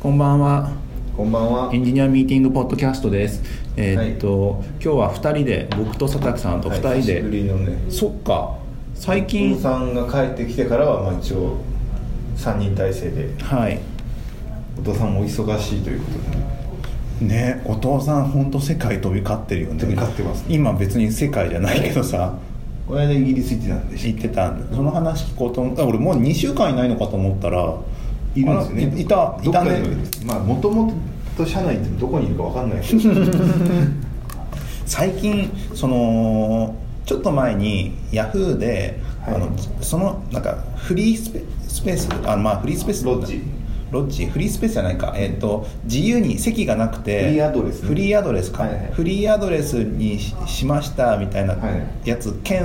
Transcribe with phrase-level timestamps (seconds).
[0.00, 0.70] こんばんは。
[1.16, 1.76] こんばんはエ。
[1.76, 3.42] ンジニアミーティングポッドキャストです。
[3.76, 7.76] えーっと、今日は二人で僕と佐竹さんと二人はい久しで、ぶりのね。
[7.90, 8.58] そっか。
[8.94, 11.56] 最お近父さんが帰ってきてからはまあ一応
[12.36, 13.80] 三人体制で、はい。
[14.78, 17.56] お父さんもお忙しいということでね。
[17.56, 19.80] ね、お父さん本当世界飛び交ってるよね。
[19.80, 22.38] 飛び交ってますね今別に世界じゃないけどさ。
[22.86, 27.76] この間イギリス行ってたんでし言ってたんでその話聞こうと思った俺もう2週間いないのかと思ったら
[28.34, 28.92] いるんですよね。
[28.94, 29.80] あいいたいたね。
[30.26, 30.92] まあもとも
[31.36, 32.80] と社内ってどこにいるかわかんない。
[32.80, 33.00] けど。
[34.86, 39.34] 最近そのちょっと前にヤフーで、はい。
[39.34, 43.04] あのそのなんかフリースペスペースあまあフリースペース。
[43.04, 43.42] ロッジ。
[43.90, 44.26] ロッジ。
[44.26, 47.82] フリースペースじゃないか、えっと自由に席がなくてフリーアドレス。
[47.82, 48.92] ねフリーアドレスか、はいはい。
[48.92, 51.70] フリーアドレスにししましたみたいなは
[52.04, 52.08] い。
[52.08, 52.38] やつ。
[52.42, 52.62] 兼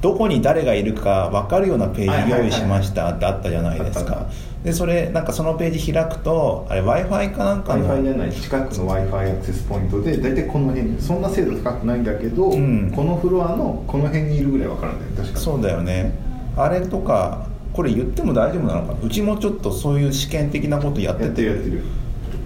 [0.00, 4.26] どこに誰がいるか分かるようなページ用意しましたってあったじゃないですあったあか
[4.64, 7.94] でそれなんかそのページ開くとあれ w i f i かなんか w の。
[7.94, 12.92] I f i じゃない近くの w i f i アクセスポイントで大体この辺そんな精度高くないんだけど、ん。
[12.94, 16.12] このフロアのこの辺にいるぐらいわかるんだよね確かそうだよね。
[16.56, 18.92] あれとかこれ言っても大丈夫なのか。
[18.92, 21.82] なうちもちょっとそういう試験的なことやってやってるやってる。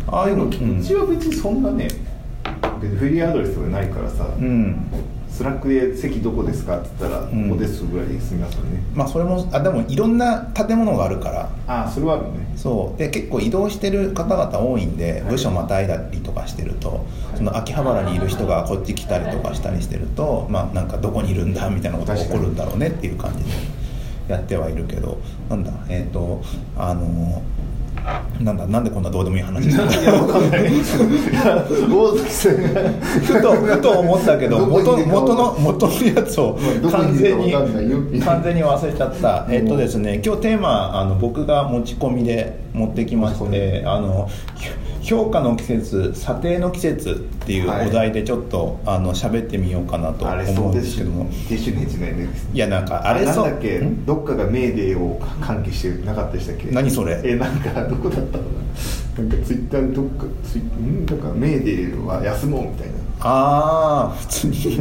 [0.06, 1.88] ああいうのうちは別にそんなね
[2.80, 4.86] 別にフリーアドレスとかないからさ、うん
[5.34, 7.48] スラックで席どこですかって言ったら、ん。
[7.48, 8.80] ここですぐらいで済みますよね。
[8.94, 11.50] まあそれもあでもいろんな建物があるから。
[11.66, 12.46] ああそれはあるね。
[12.54, 12.98] そう。
[12.98, 15.22] で結構移動してる方々多いんではい。
[15.32, 23.50] 部署またいだりとかしてるとその秋葉原にいる人がこっち来たりとかしたりしてるとまあなんかどこにいるんだみたいなことが起こるんだろうねっていう感じで
[24.28, 25.18] やってはいるけど
[25.50, 26.42] なんだえっ、と
[26.76, 27.42] あの
[28.40, 30.62] なんだなんでこんなどうでもいい話したんだいやわかんない。
[30.64, 30.72] 大
[32.18, 36.58] 関さんがふとふと思ったけど元元の元のやつを
[36.90, 37.52] 完全に
[38.20, 39.46] 完全に忘れちゃった。
[39.48, 44.68] えっとですね今日テーマあの僕が持ち込みで持ってきましてあのひ
[45.04, 47.10] 評価の季節査定の季節
[47.42, 51.28] っていうはいお題でちょっと、あの喋ってみようかなと思うんですけども。
[52.52, 53.78] いやなんかあれそうなんだっけ？
[53.80, 54.06] ん？
[54.06, 56.70] どっかがメーデーを喚起してなかったでしたっけ？
[56.70, 57.20] 何それ？
[57.22, 58.44] えなんかどこだったか
[59.18, 59.22] な？
[59.24, 61.04] なんかツイッターでどっかツイん？
[61.04, 62.88] なんかメーデーは休もうみたい
[63.24, 64.78] ああ普通に。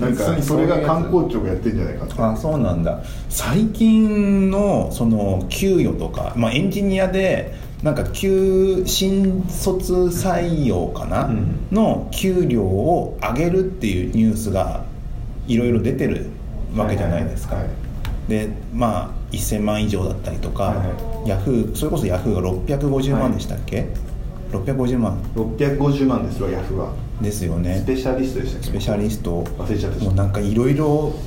[0.00, 2.24] な なんかそれが観光庁がやってんじゃないかと。
[2.24, 3.00] あそうなんだ。
[3.28, 11.56] 最近のその給与とか、まあ、エンジニアでなんか旧新卒採用かな、うん。
[11.70, 14.84] の給料を上げるっていうニュースが
[15.46, 16.26] いろいろ出てる
[16.74, 17.72] わけじゃないですか、はいはい
[18.30, 23.88] でまあ1000万以上だったりとか、はいはヤフーそれこそヤフーが650万でしたっけ、
[24.50, 25.18] 650万。
[25.34, 26.92] 650万ですわヤフーは。
[27.20, 27.76] ですよね。
[27.78, 28.66] スペシャリストでしたっけ？
[28.68, 29.42] スペシャリスト。
[29.58, 30.86] 忘れちゃったもうなんかいろいろ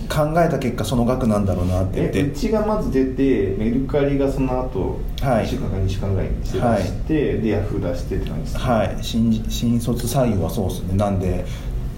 [0.10, 2.00] 考えた結果その額なんだろうなって。
[2.02, 5.46] 言ってえうちがまず出てメルカリがその後はい。
[5.46, 6.84] 1週間か2週間ぐらいにして出はい。
[7.42, 8.98] でヤフー出してって感じですはい。
[9.02, 10.96] 新新卒採用はそうですね。
[10.98, 11.46] なんで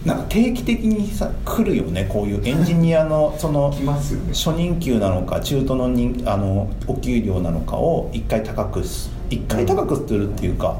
[0.05, 2.05] なんか定期的にさ来るよね。
[2.07, 10.77] こういうエンジニアの その初任給なのか中途の人あのお給料なのかを一回高くす一回高くするっていうか、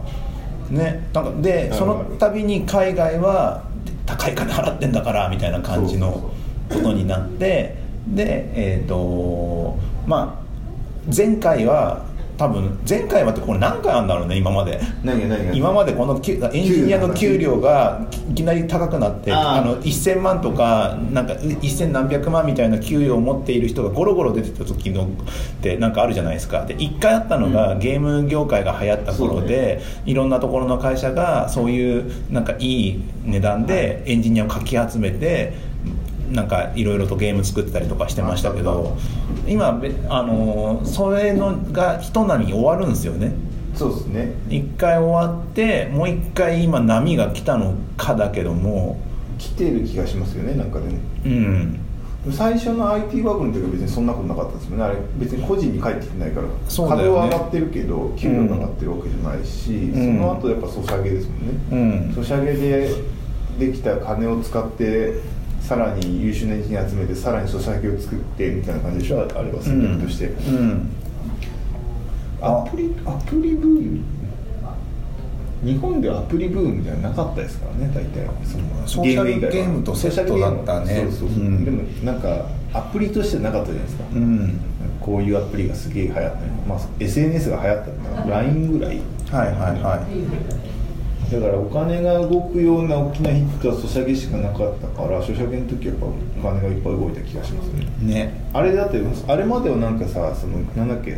[0.70, 3.64] ねなんかでその度に海外は
[4.06, 6.32] 高い金払ってんだからみたいな感じの
[6.70, 7.76] ことになって
[8.08, 12.06] でえっ、とまあ前回は
[12.38, 14.80] 多分前回はってこれ何回あるんだろうね今まで。
[15.54, 18.06] 今までこのきエンジニアの給料が。
[18.32, 25.08] いきなり高くなってあの1000万とかなんか1000何百万みたいな給与を持っている人がゴロゴロ出てた時のっ
[25.62, 26.66] てなんかあるじゃないですか。
[26.66, 35.54] で1回あったのが、ゲーム業界が流行った頃で、いろんなところの会社がそういうなんかいい値段でエンジニアをかき集めて
[36.32, 38.98] なんかいろいろとゲーム作ってたりとかしてましたけど
[39.48, 43.34] 今べあのそれのがひと波終わるんですよね
[43.76, 49.00] そうですね一回終わってもう一回今波が来たのかだけども
[49.38, 51.80] 来てる気がしますよねなんかでもうん
[52.32, 62.90] 最初の IT バブルの時は別にそんなことなかったですよねあれ別に個人に返ってきてないからね株は上がってるけど給料が上がってるわけじゃないし、んその後やっぱソシャゲですもんね、うんソシャゲで
[63.60, 65.14] できた金を使って
[65.66, 69.22] さらに優秀なエンジニア集めてさらにソシャゲを作ってみたいな感じでしょ？
[69.22, 70.92] あれは戦略として、うん。
[72.40, 74.00] アプリアプリブーム？
[75.64, 78.28] 日本ではアプリブームみたいなかったですからね大体。
[78.46, 80.96] そのソーシャル以外はゲームとセットだったね。
[80.96, 81.66] そうそうそう、うん。
[81.66, 84.60] でもなんかアプリとしてなかったじゃないですか、うん。
[85.02, 87.92] こういうアプリがすげえ流行ったり、まあ、SNS が流行った
[88.22, 89.02] のは LINE ぐらい。
[89.32, 90.85] はいはいはい
[91.32, 97.88] だからお金が動くような大きなヒットはソシャゲしかなかったからソシャゲの時はやっぱお金がいっぱい動いた気がしますね。
[98.02, 98.50] ね。
[98.54, 101.18] あれだってあれまではなんかさそのなんだっけ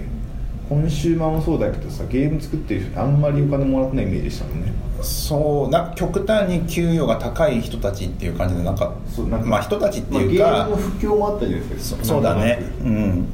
[0.69, 4.73] コンシューマーもそうだけどさゲーム作ってる人あんまりお金もらってないイメージでしたもんね。
[5.01, 12.03] そうな極端に給与が高い人たちっていう感じでなんかそうなんかまあ人たちっていうか、まあゲームの不況もあったじゃないですか。
[12.03, 12.59] そそうだね。
[12.81, 13.25] うん。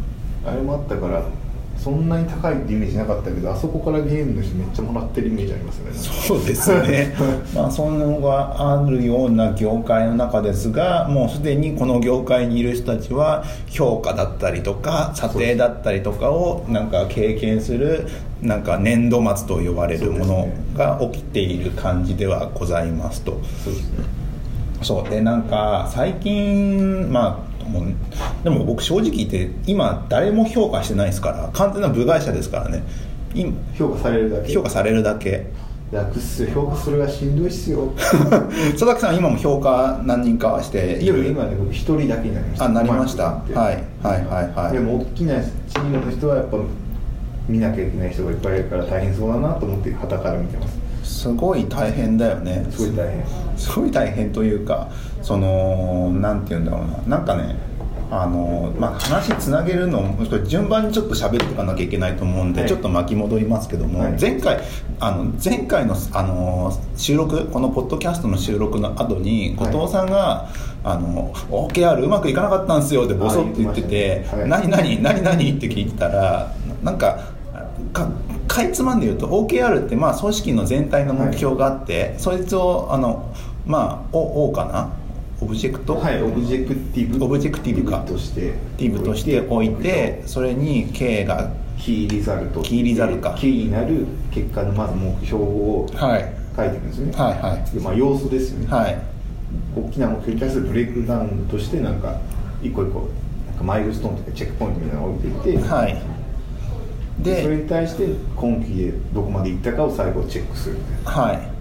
[0.45, 1.23] あれもあったから
[1.83, 5.93] そんなに高いってイメージなかったけどあそこからゲームの人めっちゃもらってるイメージありますよね。
[5.97, 7.13] そうですね。
[7.53, 18.07] まあそんなのがあるような業界の中ですがもうすでにこの業界にいる人たちは評価だったりとか査定だったりとかをなんか経験する
[18.41, 20.47] なんか年度末と呼ばれるもの
[20.77, 23.33] が起きている感じではございますと。
[23.63, 23.97] そうですね。
[24.81, 25.09] そう。
[25.09, 27.83] でなんか最近まあもう
[28.43, 32.83] でも僕正直言って今誰も評価してないですから完全な部外者ですからね。
[33.33, 34.53] 今評価されるだけ？
[34.53, 35.45] 評価されるだけ。
[35.91, 37.91] 楽っすよ評価するがしんどいっすよ。
[37.97, 41.27] 佐々木さん今も評価何人かはしている。
[41.27, 42.65] 今ね僕一人だけになりました。
[42.65, 43.23] あなりました。
[43.25, 44.73] はいはいはいはい。
[44.73, 46.57] でも大きなチームの人はやっぱ
[47.47, 50.79] 見なきゃいけない人がいっぱいいるから大変そうだなと思って旗から見てます。
[51.21, 52.65] すごい大変だよね。
[52.71, 53.23] すごい大変。
[53.57, 54.87] すごい大変というか
[55.23, 57.17] そのなんて言うんだろうな。
[57.17, 57.55] なんかね
[58.11, 60.15] あのまあ、話つなげるの
[60.45, 62.69] 順番にちょっと喋っていかなきゃいけないと思うんで、はい。
[62.69, 64.17] ちょっと巻き戻りますけども、はい。
[64.21, 64.59] 前回
[64.99, 70.49] あの前回のあの収録このポッドキャストの収録の後に後藤さんが
[70.83, 76.53] 「あの OKR うまくいかなかったんですよ」ってボソって言ってて「あ言ってましたね何何何何?」って聞いてたら
[76.83, 77.19] なんか
[77.91, 78.09] か
[78.47, 83.33] かいつまんで言うと OKR ってまあ組織の全体の目標があって、そいつをあの
[83.65, 84.89] まあ O かな
[85.43, 86.23] object、はい。
[86.23, 93.35] objective objective かとして tive として置いてそれに K が key result。key result か。
[93.37, 96.33] キーになる結果のまず目標をはい。
[96.55, 97.13] 書いていくんですよね。
[97.13, 97.75] はいはい。
[97.75, 98.97] でまあ要素ですよね、はい。
[99.75, 102.21] 大きな目標に対するブレイクダウンとしてなんか
[102.61, 103.09] 一個一個
[103.47, 106.01] なんかマイルストーンとかチェックポイントみたいなのを置いていて、はい。
[107.21, 111.11] それでに対して今期でどこまでいったかを最後チェックするみたいな。
[111.11, 111.52] はい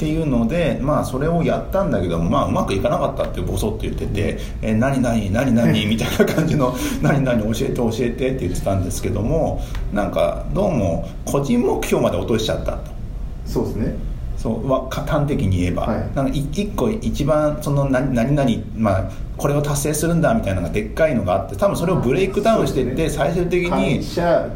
[0.00, 9.60] っていうのでまあそれをやったんだけどまあうまくいかなかったってボソって言ってて「え何何何何?」 みたいな感じの「何何教えて教えて」って言ってたんですけども
[9.92, 12.78] なんかどうも個人目標まで落としちゃったと。
[13.44, 13.94] そうですね
[14.38, 24.48] そうはか端的に言えば、はいなんかい一個一番その何何々、まあ、これを達成するんだみたいなのがでっかいのがあって多分それをブレイクダウンしていって、最終的に会社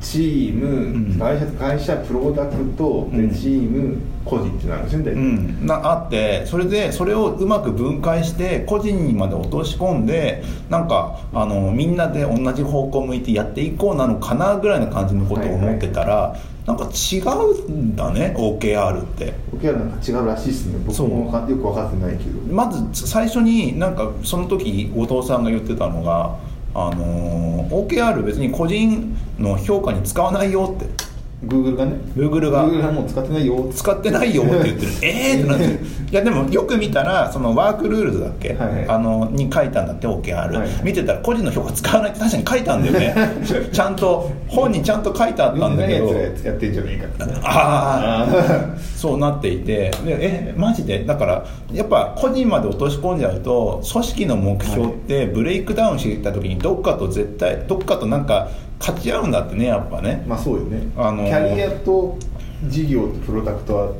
[0.00, 1.18] チーム、うん。
[1.18, 3.34] 会社会社プロダクトでうん。
[3.34, 16.36] チーム、個人ってなるんですよね大う体、ん、なあってそれでそれをうまく分解して個人にまで落とし込んでなんかあのみんなで同じ方向向いてやっていこうなのかなぐらいの感じのことを思ってたら、
[16.66, 19.34] なんか違うんだね OKR って。
[19.52, 20.78] 僕はなんか違うらしいですね。
[20.86, 22.52] 僕もよく分かってないけど。
[22.52, 26.36] まず最初になんかその時後藤さんが言ってたのが
[26.74, 31.03] あの OKR 別に個人の評価に使わないよって。
[31.46, 31.92] Google がね。
[32.16, 32.66] Google が。
[32.66, 33.70] Google がもう使ってないよ。
[33.74, 34.92] 使ってないよって言ってる。
[35.02, 35.78] ええってなってる。
[36.10, 38.88] いやでもよく見たらその Work Rules だっけ、はいはい。
[38.88, 40.68] あのに書いたんだって OKR、はいはい。
[40.82, 43.14] 見てたら個人の評価使わないって確かに書いたんだよね。
[43.72, 46.06] ちゃんと本にちゃんと書いてあったんだけど。
[46.06, 49.64] 何やってんじゃねえかあああそうなっていて。
[49.64, 51.04] でえマジで？
[51.04, 60.24] だからやっぱ個人まで落とし込んじゃうと組織の目標ってブレイクダウンしていった時にどっかと絶対どっかとなんか勝ち合うんだってねやっぱね。
[60.26, 61.28] まあそうよね、あのー。
[61.28, 62.18] キャリアと
[62.64, 63.92] 事業とプロダクトは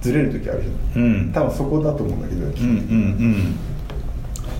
[0.00, 1.02] ずれる時あるじゃん。
[1.02, 1.32] うん。
[1.32, 3.58] 多分そこだと思うんだけど、うんうんうん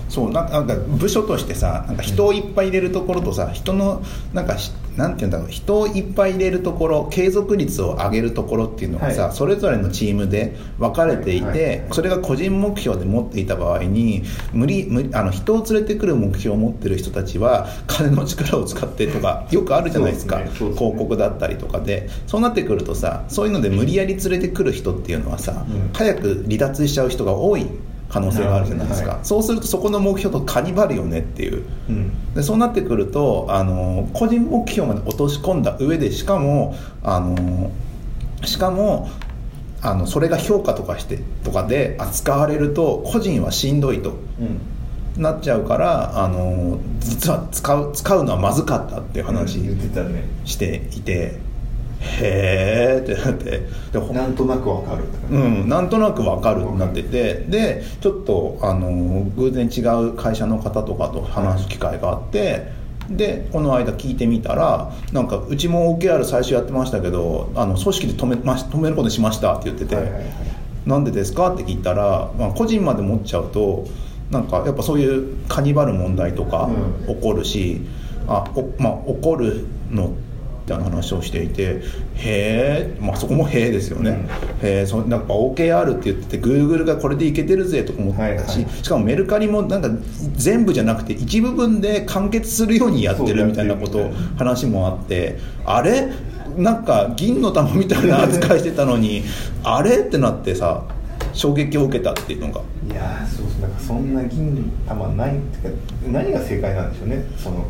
[0.09, 4.01] そうなんか部署としてさなんか人をいっぱい入れるところとさ人の
[4.33, 9.35] なんかしなんていうんだろう人をいっぱい入れるところ継続率を上げるところっていうのがさ、はい。
[9.35, 11.59] それぞれのチームで分かれていて、はい。
[11.61, 20.39] はいそれが個人目標で持っていた場合に無理無理あの人を連れてくる目標を持ってる人たちは金の力を使ってとかよくあるじゃないですか。
[20.39, 20.45] ね。
[20.45, 20.51] ね。
[20.51, 22.09] 広告だったりとかで。
[22.27, 25.93] そうなってくるとさそういうので無理やり連れてくる人っていうのはさ、うん。
[25.93, 27.67] 早く離脱しちゃう人が多い
[28.09, 29.19] 可能性があるじゃないですか、はい。
[29.23, 31.63] そうするとそこの目標とカニバるよねっていう。
[31.89, 32.33] うん。
[32.33, 37.71] でそうなってくるとあの個人目標まで落とし込んだ上でしかもあの
[38.43, 39.09] しかも
[39.81, 44.59] あのそれが評価とかしてとかで扱われると個人はしんどいとうん。
[45.17, 49.59] なっちゃうからあの実は使う使うのはまずかったっていう話
[50.45, 51.39] していて、
[52.01, 53.67] へーってなって。
[53.91, 57.33] でほなんとなくわかるうん、なんとなく分かるってなってて。
[57.49, 62.71] でちょっとあの偶然違う会社の方とかと話す機会があって
[63.09, 69.97] でこの間聞いてみたらなんかうちも OKR 最初やってましたけどあの組織で止めまし止めることにしましたって言ってて、
[70.85, 71.53] なんでですか？
[71.53, 73.85] って聞いたら、まあ、個人まで持っちゃうと
[74.29, 76.69] なんかやっぱそういうカニバル問題とか
[77.07, 77.15] うん。
[77.15, 77.81] 起こるし、
[78.27, 80.28] あおまあ、起こるのた
[80.75, 81.81] いな話をしていて
[82.15, 84.27] へえ、まあ、そこもへえですよね、
[84.61, 88.83] へえそなんか OKR って言ってて Google がこれでいけてるぜとか思ったし、はいはい。
[88.83, 89.89] しかもメルカリもなんか
[90.33, 96.09] 全部じゃなくて一部分で完結するようにやってるみたいなこと話もあってあれ？
[96.57, 99.23] なんか銀の玉みたいな扱いしてたのに
[99.63, 99.99] あれ？
[99.99, 100.83] ってなってさ
[101.33, 102.61] 衝撃を受けたっていうのが。
[102.91, 105.75] いやーそうそうなんかそんな銀玉ないってか
[106.07, 107.23] 何が正解なんでしょうね。
[107.37, 107.65] その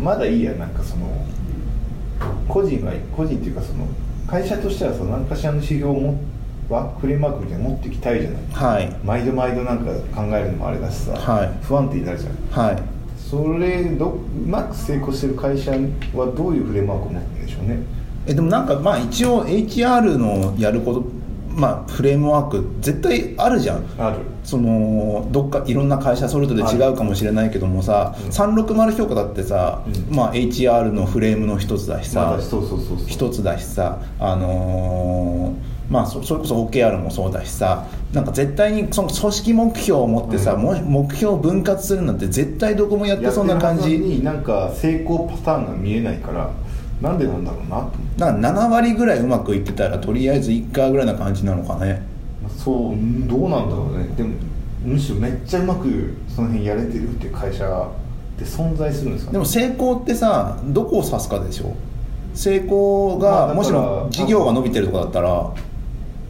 [0.00, 1.26] まだいいやなんかその
[2.48, 3.86] 個人は個人っていうかその
[4.26, 6.20] 会社としてはその何かしらの指標をも
[6.68, 8.42] はフレームワークみたいに持っていきたいじゃない。
[8.52, 8.96] はい。
[9.04, 11.52] 毎度毎度なんか考えるのもあれだしさ、はい。
[11.62, 12.66] 不安定になるじゃん。
[12.66, 12.82] はい。
[13.18, 17.78] それどうまく成功してる会社はどういうフレームワークを持ってるんでしょうね。
[18.26, 21.04] えでもなんかまあ一応 HR のやること
[21.54, 23.84] まあフレームワーク絶対あるじゃん。
[23.98, 24.18] ある。
[24.42, 28.28] そのどっかいろんな会社それぞれ違うかもしれないけどもさ、うん。
[28.28, 30.14] 360評価だってさ、うん。
[30.14, 32.38] まあ、HR のフレームの一つだしさ、
[33.06, 40.62] 一つだしさあのーまあそそれこそ OKR もそうだしさなんか絶対にその組織目標を持ってさ、うん。
[40.62, 43.98] も目標を分割するなんて絶対どこもやってそうな感じ。
[43.98, 46.50] になんか成功パターンが見えないから
[47.04, 52.02] なんでなんだろうなと思ってなんか7割ぐらいうまくいってたらとりあえず1回ぐらいな感じなのかね。
[52.48, 54.06] そううんどうなんだろうね。
[54.16, 54.34] でも
[54.82, 59.32] むしろめっちゃうまくその辺やれてるっていう会社って存在するんですかね。
[59.34, 61.74] でも成功ってさどこを指すかでしょ。
[62.34, 65.50] 成功が、まあだからもしも事業が伸びてるとかだったら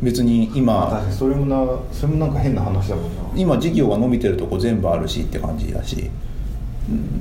[0.03, 3.23] 別に確今かにそれもなそれもなんか変な話だもんな。
[3.37, 5.97] 今事業が伸びてるとこ全部あるしって感じだし。
[5.97, 6.11] ん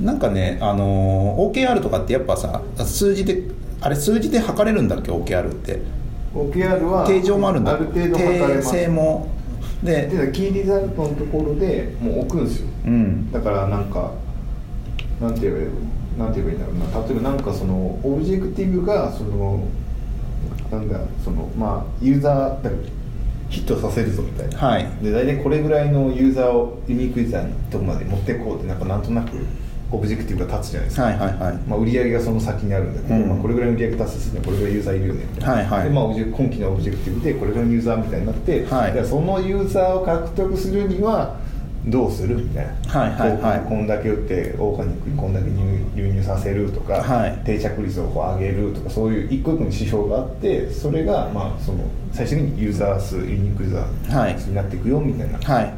[0.02, 3.42] なんかねあの OKR とかってやっぱさ数字で
[3.80, 5.80] あれ数字で測れるんだっけ？OKR って。
[6.34, 7.74] OKR は定常もあるんだ。
[7.74, 8.70] ある程度測れ定ます。
[8.70, 9.28] 性も。
[9.82, 12.68] ででキーリザルトのところでもう置くんですよ。
[12.86, 13.30] うん。
[13.32, 14.12] だからなんか
[15.20, 15.66] なんて言えばいい
[16.18, 17.06] なんて言えばいいんだろうな。
[17.06, 19.64] 例えばなんかその objective がその
[20.70, 22.70] なんだそのまあユーザーだ
[23.54, 24.86] ヒットさせるぞみたいな、はい。
[25.02, 29.30] で大体これぐらいのユーザーをユニークユーザーのとこまで持っていこうってなんかなんとなく
[29.92, 31.56] objective が立つじゃないですか、はいはいはい。
[31.68, 33.28] まあ、売り上げがその先にあるんだけど、うん。
[33.28, 35.24] まあ、これぐらいの売り上げ達成するにはこれぐらいユーザーいるよね。
[35.30, 35.88] みたいな、はいはい。
[35.88, 38.92] でまあ、今期の objective でこれぐらいのユーザーみたいになって、はい。
[38.92, 41.36] じゃあそのユーザーを獲得するには
[41.86, 42.36] どうする？
[42.36, 43.60] みたいな、はいはいはい。
[43.68, 45.54] こんだけ売ってオーガニックにこんだけ流
[45.94, 47.38] 流入させるとか、はい。
[47.44, 53.72] 定着率をこう上げるとかそういう一個一個の指標があってそれがまあその最終的にユーザー数ユニークユー
[54.08, 54.34] ザはい。
[54.34, 55.74] ー数になっていくよみたいな、はい。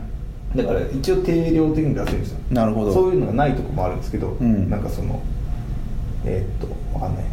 [0.56, 2.38] だから一応定量的に出せるんですよ。
[2.50, 2.92] なるほど。
[2.94, 4.70] そういうのがないとこもあるんですけど、ん。
[4.70, 5.20] なんかその
[6.25, 7.25] えーっとわかんない。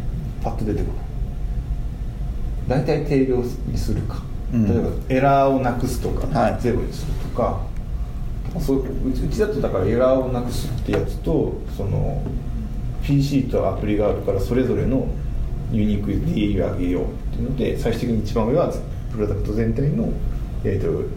[0.42, 0.86] パッと出てこ
[2.68, 2.80] ない。
[2.82, 4.66] 大体定量にするか、うん。
[4.66, 6.60] 例えばエラーをなくすとか、はい。
[6.60, 7.60] ゼロにするとか
[8.60, 12.22] そううちだとだからエラーをなくすってやつとその
[13.02, 15.08] PC とアプリがあるからそれぞれの
[15.72, 18.72] ユニーク DAU を上げようっていうので最終的に一番上は
[19.12, 20.12] プロダクト全体の、
[20.64, 21.08] えー、と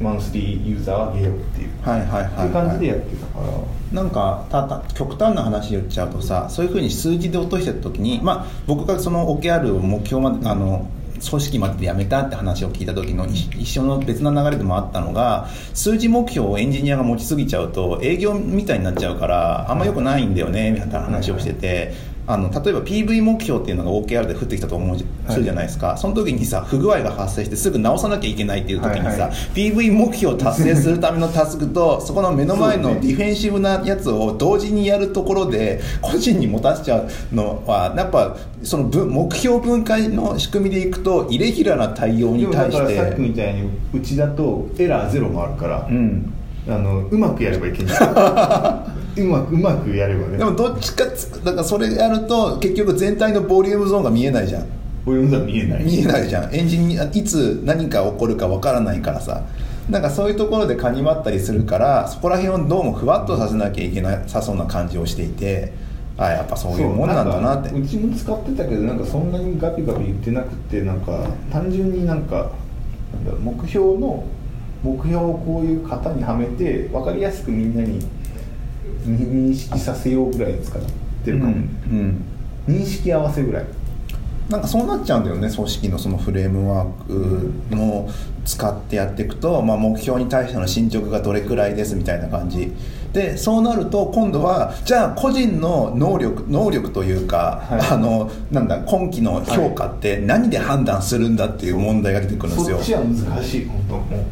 [0.00, 10.88] マンスリーユーザーを上げようっていう、はいはいはい、っていう感じでやってたから、なんかたた極端な話言っちゃうとさそういうふうに数字で落としてた時に、まあ、僕がその OKR を目標まであの
[11.28, 22.13] 組織までで辞めたって話を聞いた時の一緒の別な流れでもあったのが数字目標をエンジニアが持ちすぎちゃうと営業みたいになっちゃうからあんま良くないんだよねみたいな話をしてて。
[22.26, 29.30] あの例えば PV 目標っていうのが OKR で降ってきたと思うじするじゃないですか、その時にさ不具合が発生してすぐ直さなきゃいけないっていう時にさ、はいはい。
[29.54, 46.32] PV 目標を達成するためのタスクと そこの目の前のディフェンシブなやつを同時にやるところで個人に持たせちゃうのはやっぱその分目標分解の仕組みでいくとイレギュラーな対応に対しからさっきてみたいにうちだとエラーゼロもあるから、うん
[46.68, 47.96] あのうまくやればいけない
[49.20, 50.38] うまくうまくやればね。
[50.38, 54.62] でもどっちかつだからそれやると結局全体のボリュームゾーンが見えないじゃん。
[55.04, 55.84] こういうのは見えない。
[55.84, 56.54] 見えないじゃん。
[56.54, 59.42] エンジニアいつ何か起こるかわからないからさ。
[59.90, 65.74] なんかそういうところでかにまったりするからそこら辺をどうもふわっとさせなきゃいけなさそうな感じをしていて
[66.16, 67.68] あやっぱそういうもんなんだなって。
[67.68, 72.50] そうちも使ってたけどなんかそんなにガピガピ言ってなくてなんか単純になんか
[73.42, 74.24] 目標の
[74.84, 78.06] 目標をこういう型にはめて分かりやすくみんなに
[79.06, 80.82] 認識させようぐらい使っ
[81.24, 82.24] てるかも、うん。
[82.68, 82.76] うん。
[82.76, 83.64] 認識合わせぐらい。
[84.48, 88.10] なんかそうなっちゃうんだよね組織のそのフレームワークの
[88.44, 92.70] 使ってやっていくと、まあ、目標に対しての進捗がどれくらいですみたいな感じ。
[93.14, 97.80] でそうなると今度はじゃあ個人の能力能力というか、はい。
[97.92, 102.76] あのなんだ今期の評価って何で判断するんだっていう問題が出てくるんですよ。
[102.76, 104.24] そっちは難しい本当もう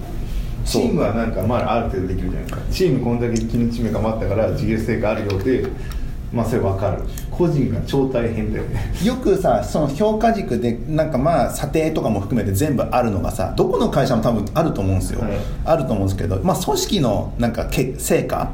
[0.64, 2.60] チームはなんかまあある程度できるじゃないですか。
[2.70, 5.66] チームこんだけ1日目頑張ったから事業成果あるよで
[6.32, 7.02] まあそれ分かる。
[7.30, 8.92] 個人が超大変だよね。
[9.04, 15.32] よくさその評価軸でなんかまあ査定とかも含めて全部あるのがさどこの会社も多分あると思うんですよ、はい。
[15.64, 18.50] あると思うんですけど、まあ、組織のなんかけ成果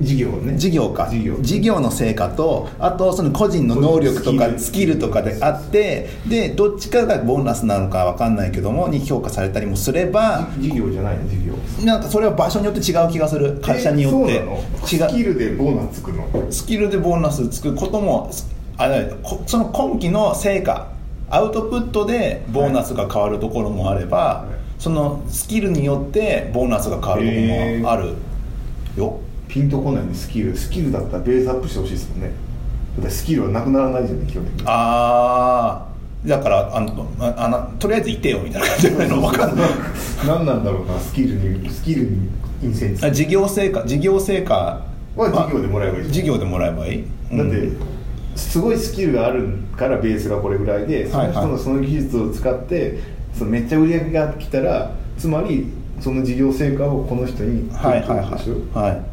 [0.00, 0.56] 事業ね。
[0.56, 1.08] 事業か。
[1.08, 1.80] 事業。
[1.80, 4.90] の成果とあとその個人の能力とかスキル。
[5.00, 11.28] とかであってでどっちかがボーナスなのか分かんないけどもに評価されたりもすれば事業じゃないの？
[11.28, 11.84] 事業。
[11.86, 13.60] なんかそれは場所によって違う気がする。
[13.60, 14.32] 会社によって。
[14.34, 16.52] えーそうスキルでボーナスつくの？
[16.52, 18.30] スキルでボーナスつくことも
[18.76, 18.88] あ
[19.46, 20.88] その今期の成果
[21.30, 24.46] アウトプットでボーナスが変わるところもあれば、
[24.78, 24.82] い。
[24.82, 28.14] そのスキルによってボーナスが変わるところもある
[28.96, 30.56] よ、ピンとこないねスキル。
[30.56, 32.30] スキルだったらベースアップしてほしいですもんね。
[32.98, 34.62] だってスキルはなくならないじゃん基本的に。
[34.66, 39.68] ああだからあのああのとりあえずいてよみたいな感じじゃないの分かんない。
[40.26, 42.28] 何なんだろうなスキルにスキルに
[42.62, 44.82] インセンテ事業成果事業成果。
[45.16, 46.04] ブは事業でもらえばいい。
[46.06, 47.04] じ事業でもらえばいい？
[47.32, 47.38] ゃん。
[47.38, 47.90] だって、うん
[48.36, 52.98] すごいスキルがあるからベースがこれぐらいでその人のその技術を使って
[53.34, 55.66] そのめっちゃ売り上げが来たらつまり
[56.00, 58.28] その事業成果をこの人にはいはいはい。
[58.72, 59.09] はい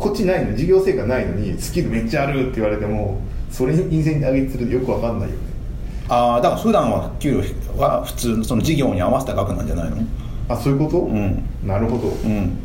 [0.00, 5.42] こっちないの事業成果ないのにスキルめっちゃあるって言われてもそれにインセンティブ上げてるとよくわかんないよね。
[6.08, 7.42] ああだから普段は給料
[7.80, 9.98] は普通のその事業に合わせた額なんじゃないの？
[10.48, 11.44] あそういうこと、うん。
[11.64, 12.58] なるほど、うん。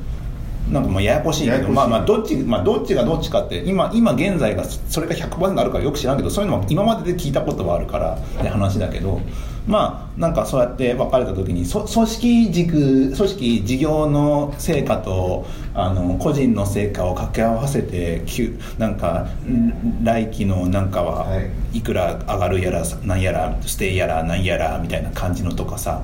[0.72, 9.22] なんかまあややこしいけどまあまあどっちまあどっちがどっちかって今今現在がそれが100%あるかよく知らんけどそういうのは今までで聞いたことはあるからって話だけど
[9.68, 21.78] まあなんかそうやって分かれた時にそ組織軸組織事業の成果とあの個人の成果を掛け合わせてきゅなんかん来期のなんかははい。
[21.80, 26.04] いくら上がるやらなんやらステイやらなんやらみたいな感じのとかさ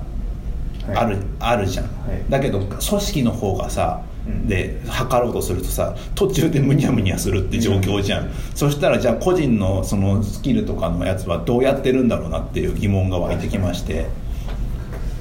[0.87, 0.95] はい。
[0.97, 2.23] あるあるじゃん、はい。
[2.29, 4.10] だけど組織の方がさ、うん
[4.47, 14.07] で測ろうとするとさ途中でむにゃむにゃするって状況じゃん、そしたらじゃあ個人のそのスキルとかのやつはどうやってるんだろうなっていう疑問が湧いてきまして。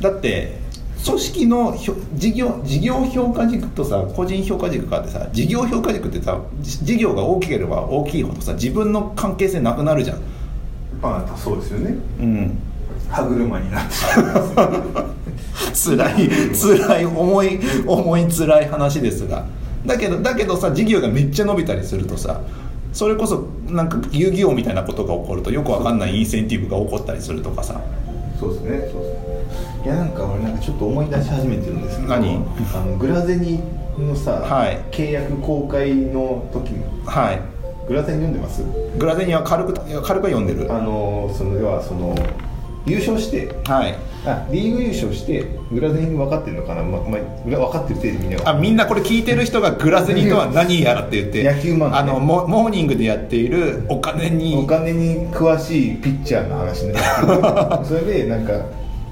[0.00, 0.58] だって
[1.04, 10.20] 組織のひょ事業事業評価軸とさ個人評価軸があってさ事業評価軸ってさじ事業が大きければ大きいほどさ自分の関係性なくなるじゃん。
[11.00, 11.96] まあそうですよね。
[12.20, 12.58] うん。
[13.08, 14.54] 歯車になってしまいます
[15.74, 19.46] 辛い辛い重い重い辛い話ですが。
[19.86, 22.42] だけどだけどさ事業がめっちゃ伸びたりするとさ
[22.92, 27.80] それこそなんか遊戯王みたいなことが起こるとよくわかんないインセンティブが起こったりするとかさ。
[28.38, 28.88] そうですね。
[28.92, 29.84] そうですね。
[29.84, 32.36] いやなんか俺なんかちょっと思い出し始めてるんですけど何？
[32.74, 33.60] あのグラゼニ
[33.98, 34.82] のさ、はい。
[34.90, 36.72] 契約公開の時
[37.06, 37.40] はい。
[37.88, 38.62] グラゼニ読んでます？
[38.98, 40.70] グラゼニは軽く軽くは読んでる。
[40.70, 42.14] あのその要はその
[42.86, 44.10] 優勝してはい。
[44.26, 52.10] あリーグ優勝してグラゼニ分かってるのかな、まま分かってる程度みんなあみんなこれ聞いてる人がグラゼニとは何やらって言って野球漫画ね。
[52.10, 56.94] あのモモーニングでやっているお金にお金に詳しいピッチャーの話ね。
[57.84, 58.52] それでなんか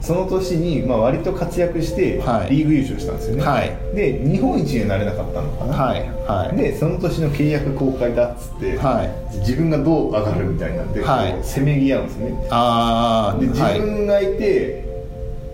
[0.00, 2.50] その年に、まあ、割と活躍してはい。
[2.50, 3.76] リーグ優勝したんですよね、はい。
[3.94, 6.56] で日本一になれなかったのかな、はいはい。
[6.56, 9.38] でその年の契約公開だっつって、はい。
[9.40, 11.04] 自分がどう上がるみたいなんで、
[11.42, 12.26] せめぎ合うんですね。
[12.26, 13.80] で自ああはい。
[13.80, 14.84] 分がいて、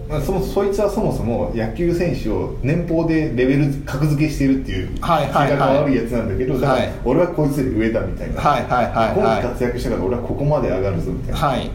[0.08, 5.48] まあ、そのそいつはそもそも野球選手を年俸でレベル格付けしてるっていうはいはいはい。
[5.48, 6.92] 性格が悪いやつなんだけど、だからはい。
[7.04, 9.16] 俺はこいつより上だみたいな、はいはいはいはい。
[9.16, 11.70] 今期活躍したから俺はここまで上がるぞみたいな、はい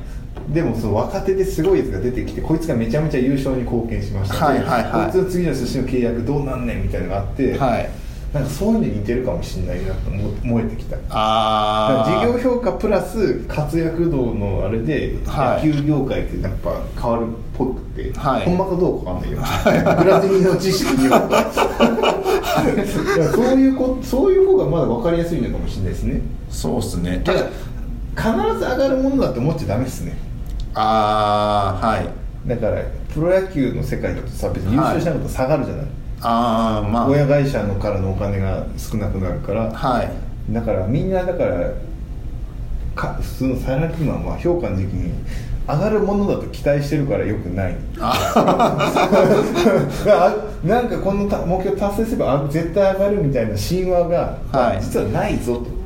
[0.53, 4.45] でもその若手ですごいやつが出てきてこいつがめちゃめちゃ優勝に貢献しました。
[4.45, 5.11] はいはいはい。
[5.11, 7.89] こいつの次の年の契約どうなんねんみたいなのがあって、はい。
[8.33, 10.97] なんかそういうのに似てるかもしれないなと思思えてきた。
[11.09, 15.67] ああ事業評価プラス活躍度のあれではい。
[15.67, 18.45] 野球業界ってやっぱ変わるっぽくて、はい。
[18.45, 19.39] ほんまかどうかわかんないよ。
[20.03, 21.37] ブラジルの知識によってい
[23.19, 26.21] やそういうこそういう方がまだ分かりやすいのかもしれないですね。
[26.49, 27.21] そうっすね。
[27.23, 27.45] ただ
[28.15, 30.17] 必ず上がるものだと思っちゃダメですね
[30.73, 32.07] ああはい。
[32.47, 32.81] だから
[33.13, 35.85] プロ野球の世界だとさ別に優勝しなかったら下がるじゃない、
[36.21, 40.09] ああま親会社のからのお金が少なくなるから、あはい。
[40.51, 41.71] だからみんなだから
[42.95, 45.13] か普通のサラリーマンは評価の時期に
[45.67, 47.75] 上がるものだと期待してるからよくない。
[47.99, 48.85] あ
[50.65, 54.81] なんかこのた目標達成すればあ絶対上がるみたいな神話が、はい。
[54.81, 55.61] 実はないぞと。
[55.61, 55.78] はい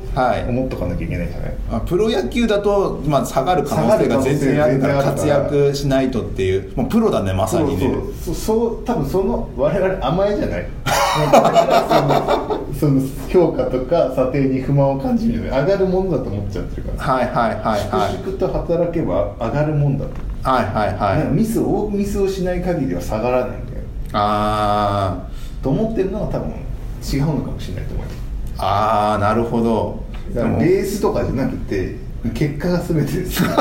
[0.48, 6.72] 思っとかなきゃいけないじゃない、まあプロ野球だと、まあ、下がる可能性が全然あるから活躍しないとっていう。
[6.76, 7.92] もうプロだねまさにね。
[8.22, 8.34] そうそう。
[8.34, 10.66] そう多分その我々甘えじゃない？
[11.88, 17.14] そのその評価とか査定に不満を感じる上がるものだと思っちゃってるから。
[17.14, 18.12] はいはいはいはい。
[18.12, 20.10] 粛々と働けば上がるもんだと、
[20.42, 21.32] はいはいはい。
[21.32, 23.80] ミスをミスをしない限りは下がらないんだよ。
[24.12, 25.18] あ
[25.62, 28.16] と思ってるのは多分違うのかもしれないと思います。
[28.16, 28.20] ー
[28.58, 31.96] あーなるほどだからベースとかじゃなくて
[32.32, 33.42] 結果が全てです。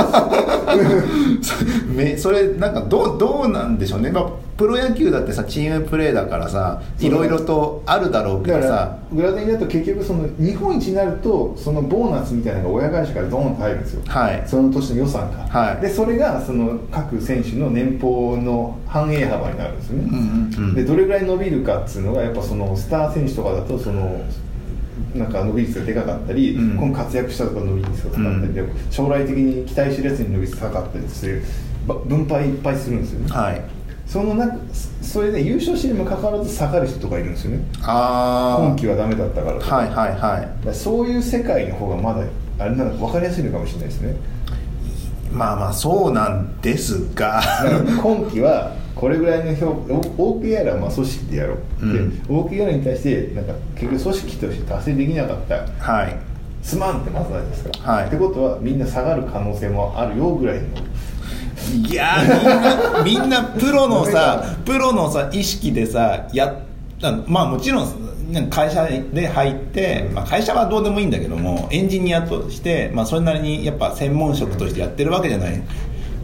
[1.93, 4.25] めそれなんかどうどうなんでしょうね、まあ、
[4.57, 8.97] プロ野球だってさチームプレーだからさいろいろとあるだろうけどさ。
[9.13, 14.43] グラデンだと結局その日本一になるとそのボーナスみたいなのが親会社からドーンと入るんですよ、はい。
[14.47, 15.81] その年の予算が、はい。
[15.81, 20.73] でそれがその各選手の年俸の反映幅になるんですよね、うんうんうん。
[20.75, 24.19] でどれぐらい伸びるかっていうのがやっぱそのスター選手とかだとその
[25.15, 26.77] なんか伸び率がでかかったり、うん。
[26.77, 31.43] 今活躍したとか伸び率が高かったりで、将来的に期待してるやつに伸び率高かったりする
[31.87, 33.61] ば分配いっぱいするんですよね、はい。
[34.05, 34.57] そのな
[35.01, 37.63] それで優勝してにもかかわらず下がる人とかいるんですよね。
[37.81, 39.75] ああ今季はダメだったからとか。
[39.75, 40.75] はいはいはい。
[40.75, 42.23] そういう世界の方がまだ
[42.59, 44.15] あれなの分かりやすいのかもしれないですね
[45.33, 47.41] まあまあそうなんですが。
[48.01, 49.71] 今季はこれぐらいの評
[50.17, 52.21] OKR はまあ組織でやろう、うん。
[52.21, 55.65] で OKR に対してなんか結局組織として達成できなかった。
[55.83, 56.17] はい。
[56.61, 58.07] すまんってまずないですか、はい。
[58.07, 60.63] ってことはみんな下がる可能性もあるよぐらいの。
[61.75, 66.61] いやーみんなみんなプロのさプロのさ意識でさや
[67.01, 75.61] あまあもちろんなんか会社で入って、まあ、会社はどうでもいいんだけどもエンジニアとして、まあ、それなりにやっぱ専門職としてやってるわけじゃない。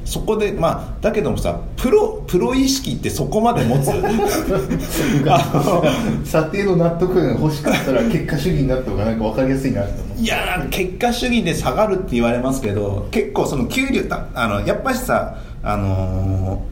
[0.06, 3.92] そこでまあだけどもさプロプロ意識ってそこまで持つ？
[6.26, 10.20] 査定の納得が欲しかったら結果主義になった方がなんか分かりやすいなと思う。
[10.20, 16.64] いやー結果主義で下がるって言われますけど結構その給料たあのやっぱしさあの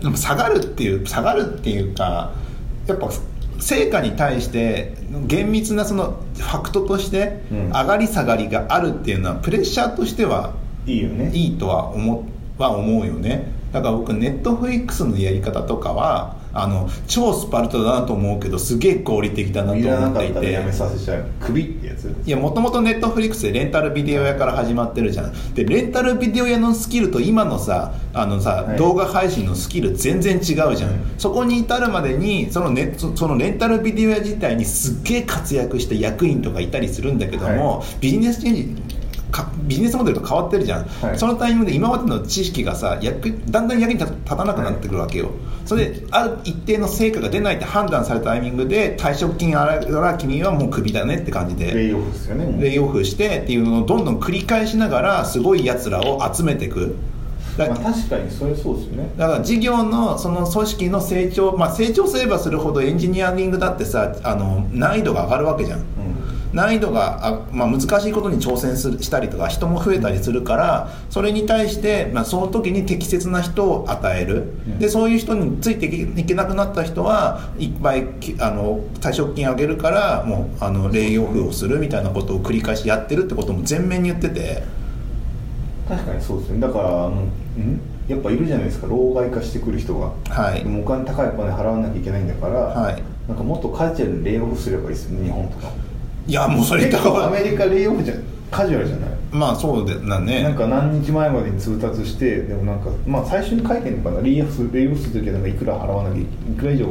[0.00, 2.32] ーでも下がるっていう下がるっていうか
[2.86, 3.08] やっぱ
[3.58, 4.94] 成果に対して
[5.26, 7.68] 厳密なそのファクトとしてうん。
[7.68, 10.54] 上がり下がりがあるっていうのはプレッシャーとしては
[10.86, 11.30] いいよね。
[11.32, 12.26] いいとは思
[12.58, 13.52] うは思うよね。
[13.72, 20.52] だから僕ネットフリックスのやり方とかはあの超スパルタだなと思うけどすげえ合理的だなと思っていて。
[20.52, 21.24] やめさせちゃう。
[21.40, 25.54] クビってやついやもともとネットフリックスでレンタルビデオ屋から始まってるじゃん。
[25.54, 28.78] でレンタルビデオ屋のスキルと今のさあのさ、はい。
[28.78, 38.76] 動画配信のスキル全然違うじゃん、うんそこに至るまでにその,、ね、そそのレンタルビデオ屋自体にすっげえ活躍した役員とかいたりするんだけども、ビジネスチェンジ
[39.34, 41.18] かビジネスモデルと変わってるじゃん、はい。
[41.18, 45.30] そのタイミングで今までの知識がさ役だんだん役に立立たなくなってくるわけよ、
[45.66, 51.74] それである一定の成果が出ないって判断されたタイミングで退職金あらら君はもうクビだねって感じで。
[51.74, 52.62] レイオフですよね。
[52.62, 56.94] レイオフしてっていうのをどんどん繰り返しながらすごいやつらを集めていく。
[57.56, 59.12] だまあ、確かにそれそうですよね。
[59.16, 65.84] だから事業のその組織の成長、まあ、成長すればするほどエンジニアリングだってさあの難易度が上がるわけじゃん
[66.54, 74.78] 難易度があ、まあ、難しいことに挑戦するしたりとか人も増えたりするからそれに対して、まあ、その時に適切な人を与える、ん。
[74.78, 84.62] でそういう人についていけなくなった人はいっぱいきあの退職金あげるからもうあのレイオフをするみたいなことを繰り返しやってるってことも全面に言ってて。
[85.88, 86.60] 確かにそうですね。
[86.60, 87.30] だからあのん？
[88.08, 88.86] やっぱいるじゃないですか。
[88.86, 90.12] 老害化してくる人が。
[90.30, 90.60] はい。
[90.60, 93.02] でもお金高いお金払わなきゃいけないんだから、はい。
[93.28, 95.72] なんかもっとカジュアルにレイオフすればいいですよね日本とか
[96.26, 98.14] いやもうそれ結構アメだリカレイオフじゃ
[98.50, 99.10] カジュアルじゃない？
[99.32, 100.42] まあそうだね。
[100.44, 104.20] なんか何日前までに通達してでもなんかまあ最初に書いてるのかな？
[104.22, 106.24] レイオフレイオフする時はなんかいくら払わなきゃい
[106.58, 106.86] くら以上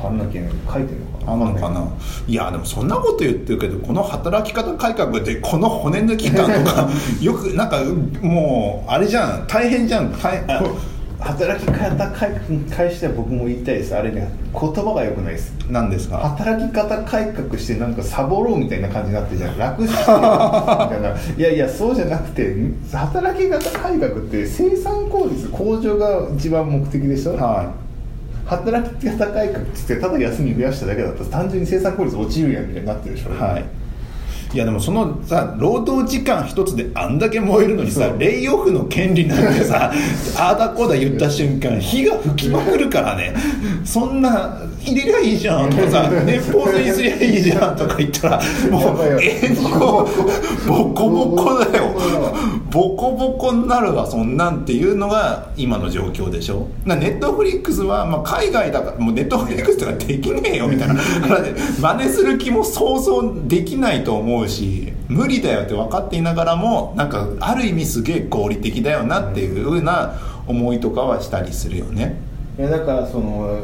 [0.00, 1.24] 払わなきゃいけない書いてるのか。
[1.26, 1.88] なあんのかな？
[2.28, 6.88] いやでもそんなこと言ってるけどこの働き方改革でこの骨抜き感とか
[7.20, 7.78] よくなんか
[8.20, 9.46] もうあれじゃん。
[9.48, 10.12] 大変じゃん。
[10.12, 10.62] 大あ
[11.20, 13.94] 働き方改革に対しては僕も言いたいです。
[13.94, 15.52] あれね言葉が良くないです。
[15.70, 16.18] なんですか？
[16.18, 21.16] 働き方改革してなんかサボろうみたいな感じになってるじゃん楽してみたいな。
[21.36, 22.54] いやいやそうじゃなくて
[22.92, 27.74] 働き方改革って生産効率向上が一番目的でしょ、は
[28.46, 33.30] 働き方改革って言ってただ休み増やしただけだったら単純に生産効率落ちるやんみたいになってるでしょ？
[33.34, 33.64] いはい
[34.52, 39.92] いやでもそのさ労働時間一つであんだけ燃えるのにさレイオフの権利なんてさ
[40.36, 43.32] ああだこうだ言った瞬間火が吹きまくるからね。
[43.84, 49.48] そんな入れりゃいいじゃんとかさ年俸制にすりゃいいじゃんとか言ったらもうやばいよえ
[50.66, 51.94] ボコボコだよ。
[52.70, 56.68] ボコボコになるわそんなんっていうのが今の状況でしょ。
[56.84, 60.94] なネットフリックスは、まあ、海外だからもうネットフリックスとかできねえよみたいな
[61.80, 72.20] 真似する気も想像できないと思うし無理だよって分かっていながらもなんかある意味すげえ合理的だよなっていうふうな思いとかはしたりするよね。
[72.58, 73.60] いやだからその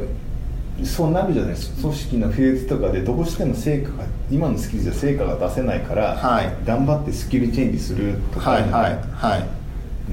[0.84, 1.82] そうなるじゃないですか。
[1.82, 6.52] 組織のフェーズとかでどうしても成果が今のスキルじゃ成果が出せないから、はい。
[6.66, 9.48] 頑張ってスキルチェンジするとか、はいはいはい。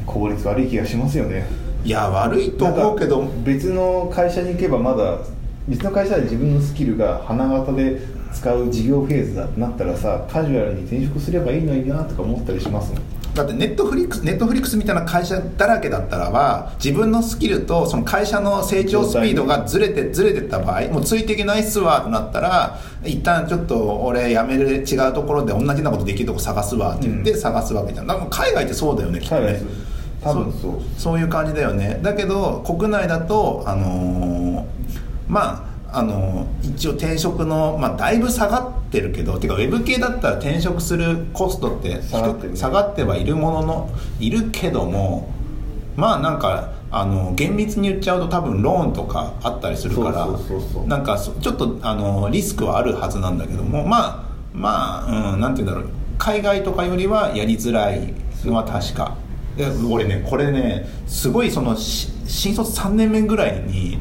[0.05, 1.45] 効率悪い気がしますよね。
[1.83, 3.27] いや悪いと思うけど。
[3.43, 5.17] 別の会社に行けばまだ
[5.67, 7.99] 別の会社で自分のスキルが花形で
[8.33, 13.01] 使う事業フェーズだってなったらさカジュアルに転職すればいいのになとか思ったりしますもん。
[13.33, 29.59] だってネットフリックスネットフリックスみたいな会社だらけだったらば自分のスキルとその会社の成長スピードがずれてずれてった場合もうついていけないっすわとなったら一旦ちょっと俺辞める違うところで同じようなことできるとこ探すわって言って探すわけじゃん、だから海外ってそうだよねきっとね。
[30.21, 30.73] 多分そう。
[30.97, 31.99] そういう感じだよね。
[32.03, 34.65] だけど国内だとあのー
[35.27, 42.57] まああのー一応転職の、まあ、だいぶ下がってるけどてかウェブ系だったら転職するコストって下がってるね。
[42.57, 45.29] 下がってはいるもののいるけども
[45.95, 50.27] まあなんかあの厳密に言っちゃうと多分ローンとかあったりするから
[50.87, 55.93] なんかそちょっとあのリスクはあるはずなんだけどもまあまあ、うん、なんて言うんだろう。
[56.17, 58.13] 海外とかよりはやりづらい
[58.45, 59.15] のは確か。
[59.22, 59.22] で
[59.89, 63.99] 俺ねこれねすごいそのし新卒3年目ぐらいに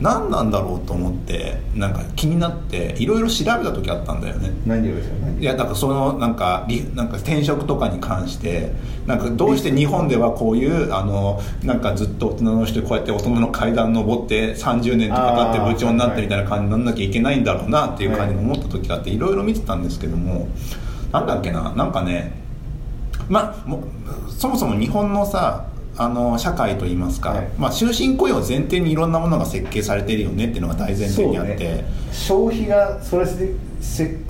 [0.00, 4.50] 何なんだろうと思ってなんか気になっていろいろ調べた時あったんだよね。
[4.64, 8.72] 何をですよねいやだからそのなんかリなんか転職とかに関して
[9.06, 20.48] なんかどうして日本ではこういうあのなんかずっと大人の人でこうやって大人の階段登って30年とか経って部長になってみたいな感じになんなきゃいけないんだろうなっていう感じに思った時があっていろいろ見てたんですけども
[21.12, 22.43] なんだっけななんかね
[23.28, 23.84] まあも
[24.28, 27.48] そもそも日本のさあの社会といいますか、はい。
[27.56, 31.54] まあ、終身雇用前提にいろんなものが設計されてるよねっていうのが大前提にあって。
[31.56, 33.26] ね消費がそれ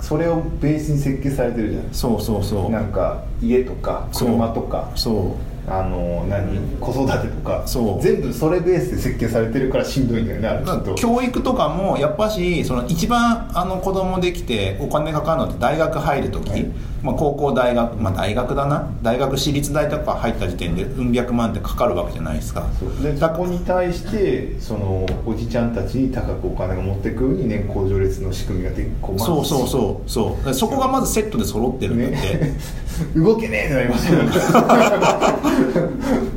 [0.01, 2.69] それをベースに設計されてるじゃないそうそうそう。
[2.69, 5.35] なんか家とか車とかそ
[5.67, 5.71] う。
[5.71, 6.59] あの何？
[6.79, 7.63] 子育てとか。
[7.65, 8.01] そう。
[8.01, 16.71] 全部それベースで設計されてるからしんどいんだよねあ教育とかもやっぱしその一番あの子供できてお金かかるのって大学入る時、はい
[17.03, 18.89] まあ、高校大学、まあ、大学だな。
[19.01, 22.67] 大学私立大とか入った時点でうん百万ってかかるわけじゃないですか。
[23.01, 30.53] でそこに対してそのおじちゃんたちに高くお金が持ってくるように年功序列の仕組みがでこうそうそうそうそう。
[30.53, 32.57] そこがまずセットで揃ってるんだって、ね。
[33.15, 34.31] 動けねえってなりますよね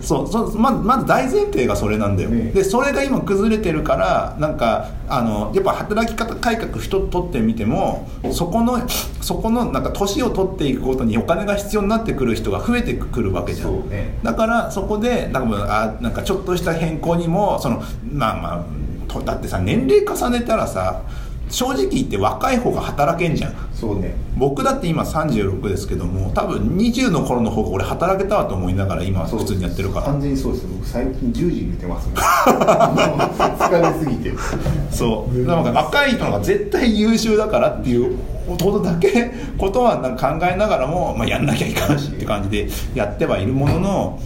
[0.01, 2.51] そうそうままず大前提がそれなんだよ、ね。
[2.53, 8.81] でそれが今崩れてるからなんかあのやっぱ働き方改革一つ取ってみてもそこの
[9.29, 13.87] そこのなんか年を取っていくことにお金が必要になってくる人が増えてくるわけじゃん。
[13.91, 14.19] ね。
[14.23, 21.03] だからそこでなんかあなんかちょっとした変更にもそのまあまあとだってさ年齢重ねたらさ
[21.51, 23.55] 正直言って若い方が働けんじゃん。
[23.73, 24.15] そうね。
[24.37, 29.41] 僕だって今36ですけども多分20の頃の方が俺働けたわと思いながら今はそう。
[29.41, 30.07] 普通にやってるから。
[30.07, 32.17] 完全にそうです僕最近10時に寝てますもん
[33.59, 34.33] 疲れすぎて。
[34.91, 35.39] そう。
[35.47, 38.17] なんか若い人が絶対優秀だからっていう
[38.49, 44.21] ことだけことはなんか考えながらも、まあ、やんなきゃいかんしって感じでやってはいるものの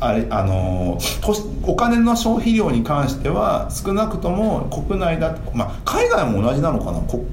[0.00, 7.00] あれあのとお金の消費量に関しては少なくとも国内だ、まあ、海外も同じなのかな？
[7.00, 7.24] こ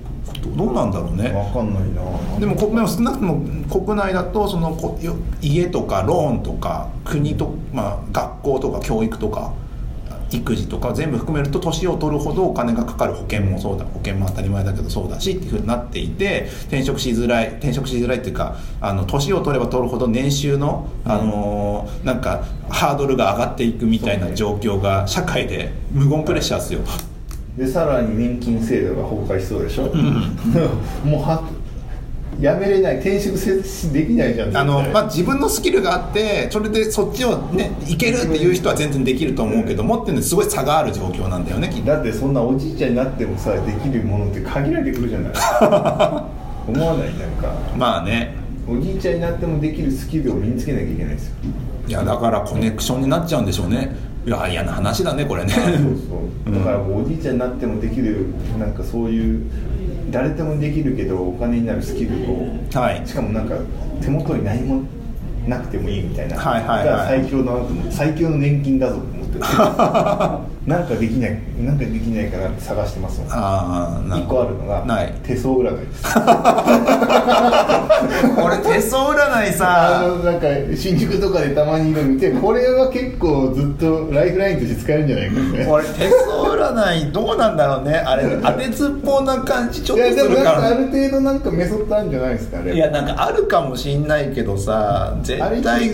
[0.56, 1.30] どうなんだろうね。
[1.30, 2.40] 分かんないな。
[2.40, 9.54] でもこでも少なくとも国内だとそのこよ家とかローンとか国と、まあ、学校とか教育とか
[10.32, 26.80] 育児とか全部含めると年を取るほどお金がかかる保険もそうだ保険も当たり前だけどそうだしっていうふうになっていて転職しづらい転職しづらいっていうかあの年を取れば取るほど年収の、あのーなんかハードルが上がっていくみたいな状況が社会で無言プレッシャーですよ。
[27.58, 29.94] でさらに年金制度が崩壊しそうでしょ、
[31.04, 31.44] もうは
[32.42, 34.58] やめれない転職せできないじゃん。
[34.58, 45.32] あのまあ、自分のスキルがあってそれでそっちをねいけるっていう人は全然できると思うけどもっていうのすごい差がある状況なんだよねだってそんなおじいちゃんになってもさできるものって限られてくるじゃない。
[46.68, 47.54] 思わないなんか。
[47.78, 48.36] まあね。
[48.68, 51.34] おじいちゃんになってもできるスキルを身につけなきゃいけないですよ。
[51.88, 53.96] いやだからコネクションになっちゃうんでしょうね。
[54.26, 55.54] いや嫌な話だねこれね。
[55.54, 58.28] そうそうだからおじいちゃんになってもできる
[58.60, 59.44] なんかそういう
[60.12, 63.08] 誰でもできるけどお金になるスキルをはい。
[63.08, 63.56] しかもなんか
[64.02, 64.84] 手元に何も
[65.48, 66.86] なくてもいいみたいな、はいはいはい。
[66.86, 69.40] が最強の最強の年金だぞと思ってて
[70.66, 73.30] なんかできないなんかできないかなって探してますもん。
[73.32, 75.12] ああ一個あるのがない。
[75.24, 76.04] 手相占いです。
[78.44, 80.46] 俺手相占いあさのなんか
[80.76, 86.16] 新宿とかでたまにいるの見てこれは結構ずっとライフラインとして使えるんじゃないかって俺手相
[86.76, 87.96] 占いどうなんだろうね。
[87.98, 92.76] あれ当てずっぽうな感じちょっといやですもるかなんからある程度なんかメソッドあるんじゃないですかあれ。
[92.76, 95.90] いやなんかあるかもしんないけどさ絶あれ対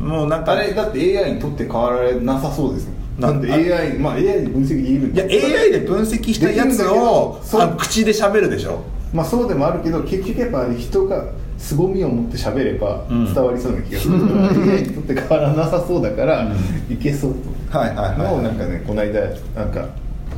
[0.00, 2.98] もうなんかあれだって AI にとって変わられなさそうですもん。
[3.20, 3.67] ななんで AI
[3.98, 8.82] まあ AI で分析できるんいや AI で分析したやつをあ口で喋るでしょ。
[9.12, 11.24] まあそうでもあるけど結局やっぱ人が
[11.56, 13.34] 凄みを持って喋ればうん。
[13.34, 14.20] 伝わりそうな気がする。
[14.20, 16.52] から、AI にとって変わらなさそうだから、
[16.88, 17.78] いけそうと。
[17.78, 19.20] はいはいはいなんかねこの間
[19.54, 19.88] なんか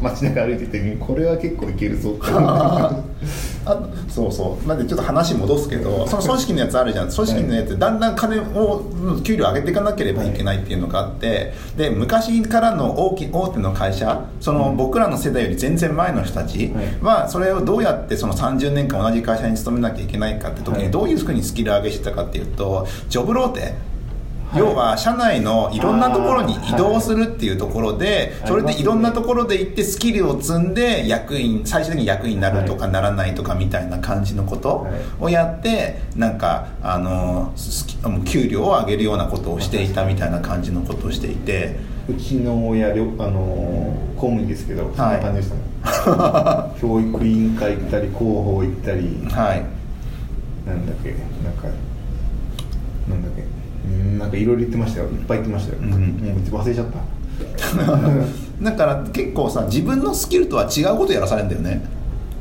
[0.03, 3.03] 街中歩いててこれは結構いけるぞって思って
[3.67, 4.67] あそうそう。
[4.69, 7.11] なんでちょっと話戻すけどその組織のやつあるじゃん。
[7.11, 20.87] 組織のやつだんだん金をうん給料上げていかなければいけないっていうのがあってで昔からの大き大手の会社その僕らの世代より全然前の人たちはそれをどうやってその30年間同じ会社に勤めなきゃいけないかって時はい。
[20.87, 23.75] にどういうふうにスキル上げしてたかっていうとジョブローテ
[24.57, 28.49] 要は社内のいろんなところに移動するっていうところではい。
[28.49, 34.87] それでいろんなところで行ってスキルを積んで役員最終的に役員になるとかならないとかみたいな感じのこと
[35.21, 41.91] をやってなんかあのスキもう給料を上げるようなことをしていたみたいな感じのことをしていて。
[42.09, 45.55] うちの親りょあのー公務員ですけど、そんな感じでした。
[45.55, 45.61] ね
[46.81, 49.27] 教育委員会行ったり広報行ったり。
[49.31, 49.65] はい。
[50.67, 51.69] なんだっけなんか
[53.09, 53.45] なんだっけ
[53.85, 55.07] うんなんかいろいろ言ってましたよ。
[55.07, 55.91] いっぱい言ってましたよ、うん。
[55.91, 56.99] もう忘れちゃった。
[58.63, 61.83] だから結構さ自分のスキルとは違うことやらされるんだよね。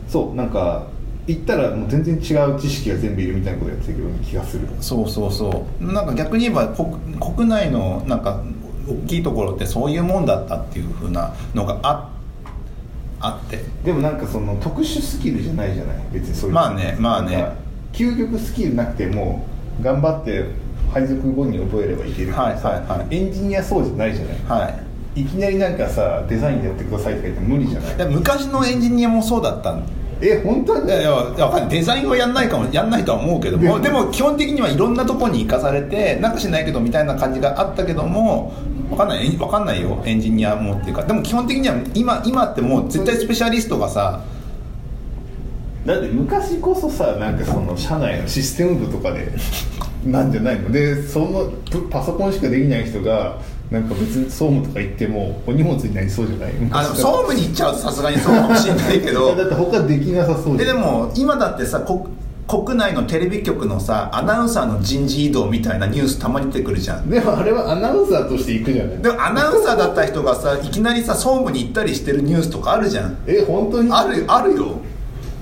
[0.07, 0.87] そうなんか
[1.27, 2.17] 言ったらもう全然違
[2.51, 4.67] う知識が全部いるみたいなことやってるような気がする。
[4.81, 5.93] そうそうそう。
[5.93, 6.89] なんか逆に言えば国
[7.35, 8.41] 国内のなんか
[8.87, 12.09] 大きいところってそういうもんだったっていうふうなのがあ
[13.21, 13.63] あって。
[13.85, 15.97] でもなんかその特殊スキルじゃないじゃない？
[16.11, 17.45] 別にそういうまあねまあね。
[17.93, 19.45] 究極スキルなくても
[19.81, 20.45] 頑張って
[20.91, 23.15] 配属後に覚えればいけるけどさ、はいはいはい。
[23.15, 24.37] エンジニアそうじゃないじゃない。
[24.61, 24.69] は
[25.15, 25.21] い。
[25.21, 27.97] いきなりなんかさデザインやってくださいとか言って無理じゃない？
[27.97, 29.83] で昔のエンジニアもそうだったん。
[30.21, 31.69] え本当いやいやわかんない。
[31.69, 38.53] デザインをやんないかもやんないとは思うけどもでも基本的にはいろんなところに行かされてなんかしないけどみたいな感じがあったけども
[38.91, 39.37] わかんない。
[39.37, 40.01] わかんないよ。
[40.05, 41.03] エンジニアもっていうか。
[41.03, 44.21] でも基本的には今今ってもう絶対スペシャリストがさ
[45.85, 49.31] だって昔こそさなんかその社内のシステム部とかで
[50.05, 50.71] なんじゃないの？
[50.71, 53.37] でそのプパソコンしかできない人が
[53.69, 56.51] なんか別に総務とか行ってもお荷物になりそうじゃない？
[56.71, 59.35] あでも総務に行っちゃうとさすがにそうかもしれないけど。
[59.37, 61.99] だって他できなさそうででも今だってさ国
[62.47, 67.07] 国内のテレビ局のさアナウンサーの人事異動みたいなニュースたまに出てくるじゃん。
[67.07, 68.97] でもあれはアナウンサーとして行くじゃない？
[69.03, 73.17] でもアナウンサーだった人がさいきなりさ総務に行ったりしてるニュースとかあるじゃん。
[73.27, 73.91] え本当に？
[73.91, 74.79] あるあるよ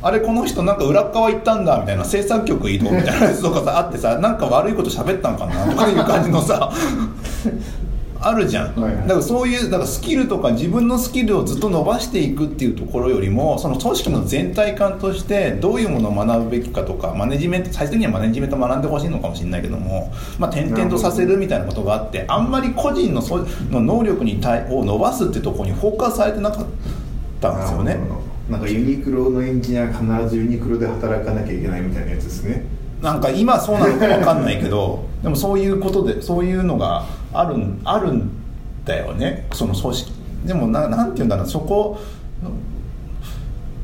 [0.02, 6.72] あれこの人なんか裏っ側行ったんだみたいな制作局移動みたいなやつとかさあってさ なんか悪いこと喋ったんかなとかいう感じのさ
[8.20, 9.02] あるじゃん、はいはい。
[9.04, 26.66] だからそういうだからスキルとか自分のスキルをずっと伸ばしていくっていうところよりもその組織の全体感としてどういうものを学ぶべきかとかマネジメント最終的にはマネジメントを学んでほしいのかもしれないけども、まあ、転々とさせるみたいなことがあってあんまり個人のその能力に対を伸ばすってところにフォーカスされてなかっ
[27.40, 27.98] たんですよね。
[28.50, 32.64] なんかユニクロのエンジニアは必ずユニクロで働かなきゃいけないみたいなやつですね。
[33.02, 38.32] なんか今そうなのか分かんないけどでもそういうことでそういうのがあるんあるん
[38.86, 39.48] だよね。
[39.54, 40.12] その組織。
[40.46, 41.48] でもななんていうんだろう。
[41.48, 42.00] そこ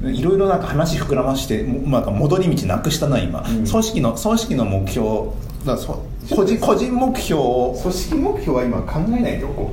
[0.02, 3.65] いろいろなんか話膨らましてもなんか戻り道なくしたな今、うん。
[3.65, 5.32] 組織の組織の目標。
[5.65, 9.71] だそ個人個人目標を組織目標は今考えないでおこ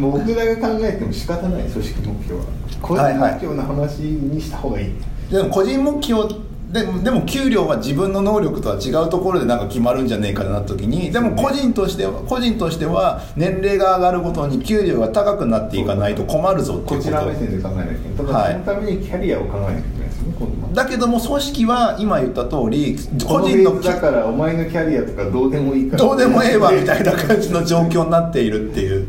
[0.00, 2.46] 僕らが考えても仕方ない組織目標は
[2.82, 4.92] 個人目標の話にした方がいい、
[5.30, 18.16] でも個人目標でもでも給料は自分の能力とは違うところでなんか決まるんじゃねえかなった時にでも個人としては個人としては年齢が上がるごとに給料が高くなっていかないと困るぞっていうここちら目線で考えなきゃいけない。
[18.16, 18.52] たはい。
[18.52, 26.04] だそのためにキャリアを考えなきゃいけないですよねはとだけども組織は今言った通り個人のだからお前のキャリアとかどうでもいいから。
[26.04, 29.08] どうでもええわみたいな感じの状況になっているっていう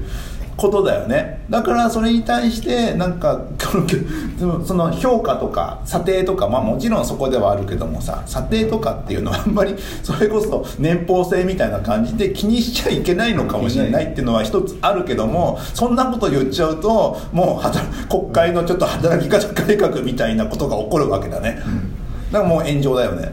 [0.60, 1.42] ことだよね。
[1.50, 3.42] だからそれに対してなんか
[4.66, 21.60] その評価とか査定とかまあもちろんそこではあるけどもさ査定とかっていうのはあんまりそれこそ年俸制みたいな感じで気にしちゃいけないのかもしれないっていうのは一つあるけどもそんなこと言っちゃうともう働国会のちょっと働き方改革みたいなことが起こるわけだね。
[22.32, 23.32] だからもう炎上だよね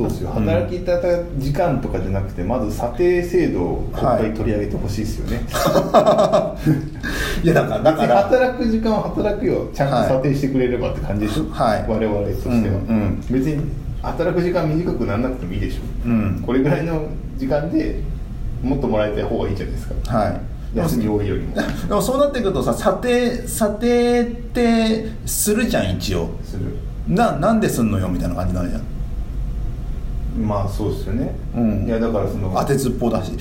[0.00, 0.30] そうですよ。
[0.30, 5.42] 働き方時間とかじゃなくてまず査定制度を国会取り上げてほしいですよね、
[7.44, 8.22] いやだからだから。
[8.22, 9.68] 働く時間は働くよ。
[9.74, 11.84] ちゃんと査定してくれればって感じでしょ、はい。
[11.86, 13.20] 我々としては、うんうん。
[13.30, 13.62] 別に
[14.00, 16.42] 働く時間短くならなくてもいいでしょ、うん。
[16.46, 17.02] これぐらいの
[17.36, 18.00] 時間で
[18.62, 20.18] もっともらいたい方がいいじゃないですか。
[20.18, 20.40] はい。
[20.78, 26.30] 休み多いよりもでも そうなってくるとさ査定査定ってするじゃん一応。
[26.44, 26.62] する。
[27.08, 28.82] ななんですんのよみたいな感じになるじゃん
[30.38, 31.86] まあそうですよね、うん。
[31.86, 33.32] いやだからその当てずっぽうだし。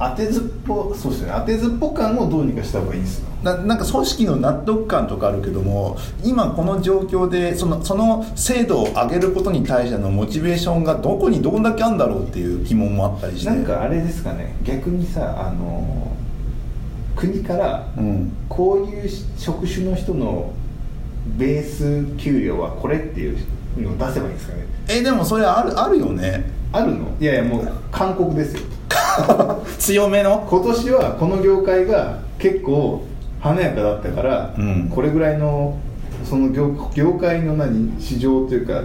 [0.00, 1.34] 当てずっぽそうですよね。
[1.40, 13.50] 当てずっぽ感をどうにかした方がいいですよななんか組織の納得感とかあるけども今この状況でそのその精度を上げることに対してのモチベーションがどこにどんだけあるんだろうっていう疑問もあったりして。
[13.50, 14.54] なんかあれですかね。
[14.62, 16.12] 逆にさあの
[17.16, 18.32] 国からうん。
[18.48, 20.52] こういう職種の人の
[21.36, 23.38] ベース給料はこれっていう
[23.82, 24.66] のを出せばいいんですかね。
[24.88, 26.44] えでもそれあるあるよね。
[26.72, 27.08] あるの？
[27.20, 28.62] いやいやもう勧告ですよ。
[29.78, 30.46] 強めの？
[30.48, 33.04] 今年はこの業界が結構
[33.40, 34.88] 華やかだったから、うん。
[34.88, 35.76] これぐらいの
[36.24, 37.94] その業業界の何？
[38.00, 38.82] 市場というか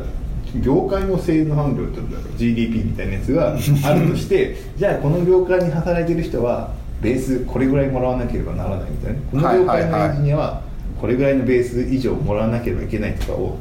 [0.62, 2.38] 業界の性能販路っていうんだろう。
[2.38, 3.56] GDP みたいなやつが
[3.90, 6.72] あるとしてじゃあこの業界に働いてる人は
[7.02, 9.20] ベースこれぐらいもらわなければならないみたいな。
[9.32, 10.62] この業界のエンジニアは
[11.02, 13.58] これぐらいのベース以上もらわなければいけないとかを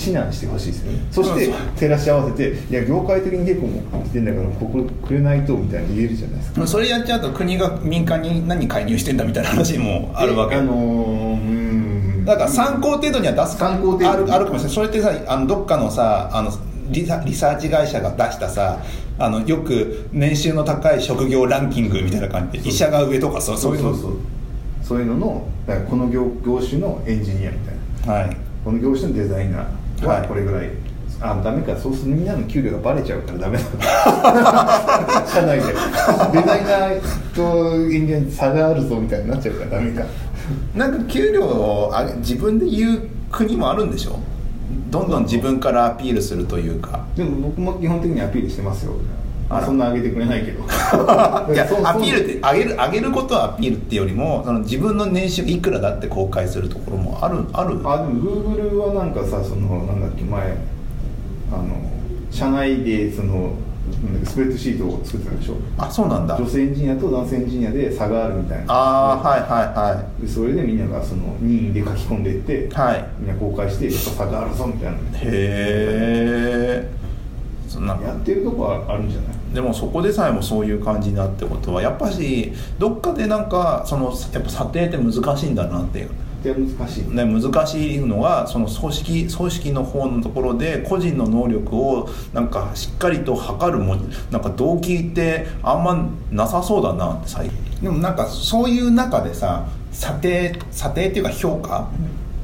[0.00, 0.98] 指南してほしいですよね。
[1.10, 6.66] そして照らし合わせていや業界的に結構もう来てんだからここくれないとみたいに言えるじゃないですか。
[6.66, 10.56] それやっちゃうと国が民間に何介入してんだみたいな話もあるわけ。
[10.56, 11.38] あのー、うー
[12.22, 12.24] ん。
[12.24, 14.74] だから参考程度には出す参考程度あるあるかもしれない。
[14.74, 16.50] それってさあのどっかのさあの
[16.88, 18.78] リサリサーチ会社が出したさ
[19.18, 23.76] あのよく年収の高い職業ランキングみたいな感じで医者が上とかそうそう。
[23.76, 23.94] いうの。
[23.94, 24.16] そう
[24.82, 24.98] そう。
[25.00, 25.46] いうのの
[25.88, 27.74] この業業種のエンジニアみたい
[28.06, 28.12] な。
[28.12, 28.36] はい。
[28.64, 29.64] この業種のデザイナー
[30.06, 30.28] ははい。
[30.28, 30.70] これぐらい、
[31.20, 31.76] あダメか。
[31.76, 33.64] そうするとみんなの給料がバレちゃうからダメだ
[35.26, 35.66] 社内で。
[35.66, 37.00] デザイナー
[37.34, 40.04] とエンジニアに差があるぞみたいになっちゃうからダメか。
[40.74, 44.18] なんか給料を上げ自分で言う国もあるんでしょ？
[44.90, 47.04] どんどん自分からアピールするというか。
[47.16, 48.92] でも僕も基本的にアピールしてますよ
[49.50, 49.66] あら。
[49.66, 50.60] そんな上げてくれないけど。
[51.52, 57.78] いやアピールって上げる上げることはアピールってよりもその自分の年収いくらだって公開するところもあるある？
[57.84, 60.42] あでもグーグルはなんかさそのなんだっけ前
[61.52, 61.64] あの
[62.30, 63.52] 社内でその
[64.04, 65.54] なんだっけスプレッドシートを作ってたでしょ？
[65.78, 66.36] あそうなんだ。
[66.36, 68.64] 女性エンジニアと男性エンジニアで差があるみたいな。
[68.68, 69.50] ああはいはい
[69.96, 73.04] はでそれでみんながその任意で書き込んでいって、いはい。
[73.18, 74.96] みんな公開してやっぱ差があるぞみたいな。
[74.96, 76.90] へえ
[77.68, 77.94] そんな。
[78.02, 79.30] やってるとこはあるんじゃない？
[79.52, 86.10] でもそこでさえもそういう感じになってことはやっぱしどっかでなんかそのやっぱ査定って難しいんだなっていう。
[86.42, 93.96] で難しい、ね、難しいのがその組織組織の方のところで個人の能力をなんかしっかりと測るも
[94.30, 97.82] なんか動機ってあんまなさそうだなって最近。
[97.82, 101.90] でもなんかそういう中でさ査定査定っていうか評価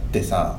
[0.09, 0.59] ってさ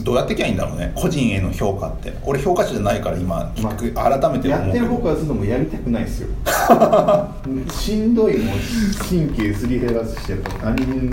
[0.00, 0.92] どうやっていけばいいんだろうね。
[0.94, 2.14] 個人への評価って。
[2.24, 6.28] 俺評価者じゃないから今聞く、改めてやってる僕はするともうやりたくないですよ。
[7.70, 8.56] しんどいもう
[9.08, 11.10] 神経すり減らしてやっぱ他人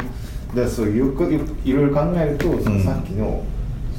[0.56, 3.44] だそうよくよいろいろ考えるとそのさっきの、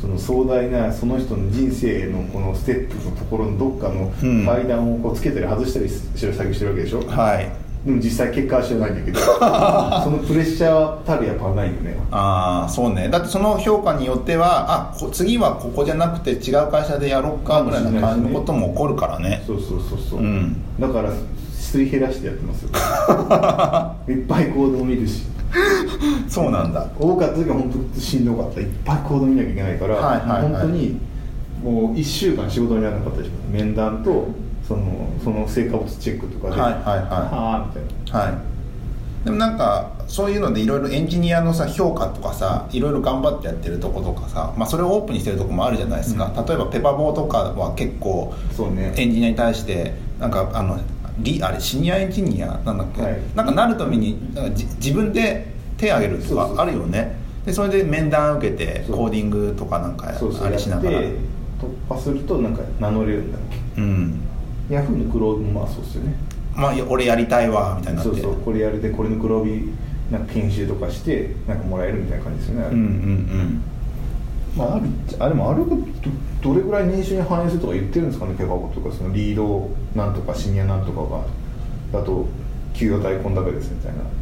[0.01, 4.47] その壮大なその人の人生のこのステップのところのどっかのうん。
[4.47, 9.18] 階段をこうつけたり外したりしてる作業してるわけでしょ、はいでも実際結果は知らないんだけど
[10.05, 11.97] そのプレッシャーたるやっぱないよね。
[12.11, 13.09] ああそうね。
[13.09, 19.43] だってその評価によってはあこ次はここじゃなくて違う会社でやろうかぐらいな感じのことも起こるからね。
[19.47, 20.57] そうそうそうそう、うん。
[20.78, 21.11] だから
[21.55, 22.68] すり減らしてやってますよ。
[24.14, 25.22] いっぱいコードも見るし。
[26.28, 26.87] そうなんだ。
[26.99, 28.61] 多かった時は本当しんどかった。
[28.61, 30.43] いっぱいコード見なきゃいけないから、はいはいはい。
[30.43, 31.01] 本当に
[31.64, 33.31] もう1週間仕事にならなかったでしょ。
[33.51, 34.28] 面談と
[34.71, 36.99] そのその成果物チェックとかではいはいはい。
[37.01, 38.21] はあみたいな。
[38.21, 39.25] はい。
[39.25, 48.95] でもなんかそういうのでいろいろエンジニアのさ評価とかさいろいろ頑張ってやってるとことかさ、まあ、それをオープンにしてるとこもあるじゃないですか、例えばペパボーとかは結構そうね。
[48.97, 50.79] エンジニアに対してなんかあの
[51.18, 53.21] リあれシニアエンジニアなんだっけ、はい。
[53.35, 54.18] なんかなるために
[54.79, 57.18] 自分で手挙げるとかあるよね。
[57.45, 61.01] でそれで面談受けてコーディングとかなんかあれしながら。
[61.61, 63.41] 突破するとなんか名乗れるんだっ
[63.77, 64.21] うん。
[64.25, 64.30] け
[64.71, 66.14] ヤフーのクローブもまあそうですよね。
[66.55, 68.12] まあ俺やりたいわみたいになって。
[68.12, 69.68] そうそうこれやるでこれの黒帯
[70.11, 72.66] なんか研修とかしてなんかもらえるみたいな感じですよね。
[72.66, 73.62] あれ、うんうん。
[74.57, 74.87] まあある
[75.18, 75.77] あでもあれがど
[76.43, 82.27] どれぐらい年収に反映するとか言ってるんですかねペパボとかそのリードなんとかシニアなんとかがだと
[82.75, 84.01] 給与代こんだけですみたいな。
[84.01, 84.21] うん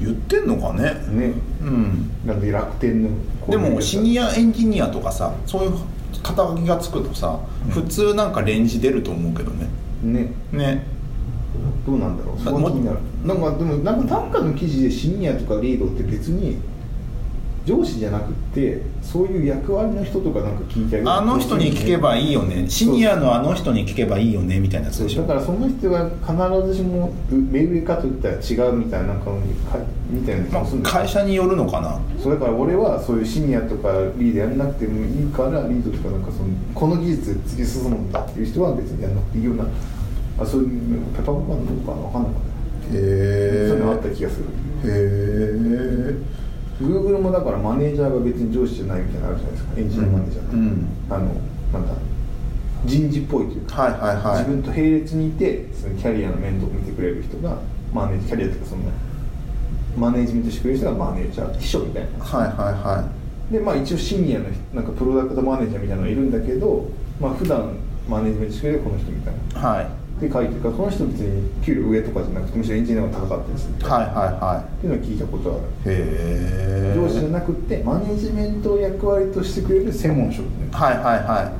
[0.00, 0.84] 言ってんのかね。
[1.10, 1.34] ね。
[1.60, 2.10] うん。
[2.24, 3.10] なんで楽天の
[3.46, 5.72] でもシニアアエンジニアとかさそういう
[6.22, 7.70] 肩書きがつくとさ、うん。
[7.70, 9.68] 普通なんかレンジ出ると思うけどね。
[10.02, 10.32] ね。
[10.52, 10.86] ね。
[11.86, 12.36] どうなんだろう。
[12.36, 12.98] まそこが気になる。
[13.24, 16.58] なんかでもなんかなんかの記事でシニアとかリードって別に
[17.64, 21.12] 上司じゃなくってそういう役割の人とかなんか聞いてあげる。
[21.12, 22.68] あの人に聞けばいいよね。
[22.68, 25.16] シニアのあの人に聞けばいいよねみたいなやつでしょ。
[25.18, 25.28] そう。
[25.28, 29.78] だからその人が必ずしも目上かといったら違うみたいななんかか
[30.12, 31.98] みたいな気まあ、もするんだ会社によるのかな。
[32.22, 39.64] そうだから俺はそういうシニアとかリードやんなくてもいいからリードとかなんかそのこの技術で突き進むんだっていう人は別にやんなくていいような。
[40.38, 40.68] あそういう
[41.16, 42.40] ペパボカのどうかな分かんなかっ
[42.90, 44.44] たへそういうのあった気がする。
[44.44, 44.48] へ
[44.84, 46.16] え
[46.80, 49.72] Google もだからマネージャーが別に上司じゃないみたいなのあるじゃないですか。
[49.78, 50.88] エンジニアマネージャーうん。
[51.10, 51.18] あの
[51.72, 51.94] なんだ
[52.84, 54.38] 人事っぽいというか、はいはいはい。
[54.38, 57.58] 自分と並列にいてそのキャリアの面倒を見てくれる人が
[57.92, 58.82] マネージキャリアというかその
[59.96, 62.24] マネージメントしてくれる人がマネージャー秘書みたいな。
[62.24, 63.08] はいはいは
[63.50, 66.88] でまあ一応シニアのなんかプロダクトマネージャーみたいなのがいるんだけど
[67.20, 67.76] まあ普段
[68.08, 69.68] マネージメントしてくれるこの人みたいな。
[69.68, 69.86] はい。
[70.20, 73.74] で書いてるからこの人別に給料上とかじゃなくてむしろエンジニアが高かったりする。
[73.74, 74.12] ってはいはい。
[74.14, 75.54] はいうのは聞いたことあ
[75.88, 75.92] る。
[75.92, 76.06] いへ
[76.94, 81.52] え上司じゃなくてマネージメントを役割としてくれる専門職ねはいはいは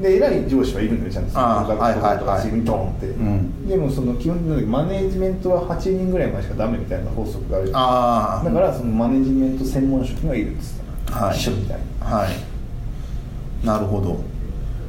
[0.00, 1.30] で偉い上司はいるのよちゃんと。
[1.38, 2.42] あープロダクトとかはいはいはい。
[2.42, 3.68] チームにドーンって、ん。
[3.68, 8.44] でもその基本的にマネージメントは8人ぐらいまでしかダメみたいな法則があるいああ。
[8.44, 11.36] だからそのマネージメント専門職がいるんですはい。
[11.36, 12.06] 秘書みたいな。
[12.06, 13.66] はい。
[13.66, 14.18] なるほど。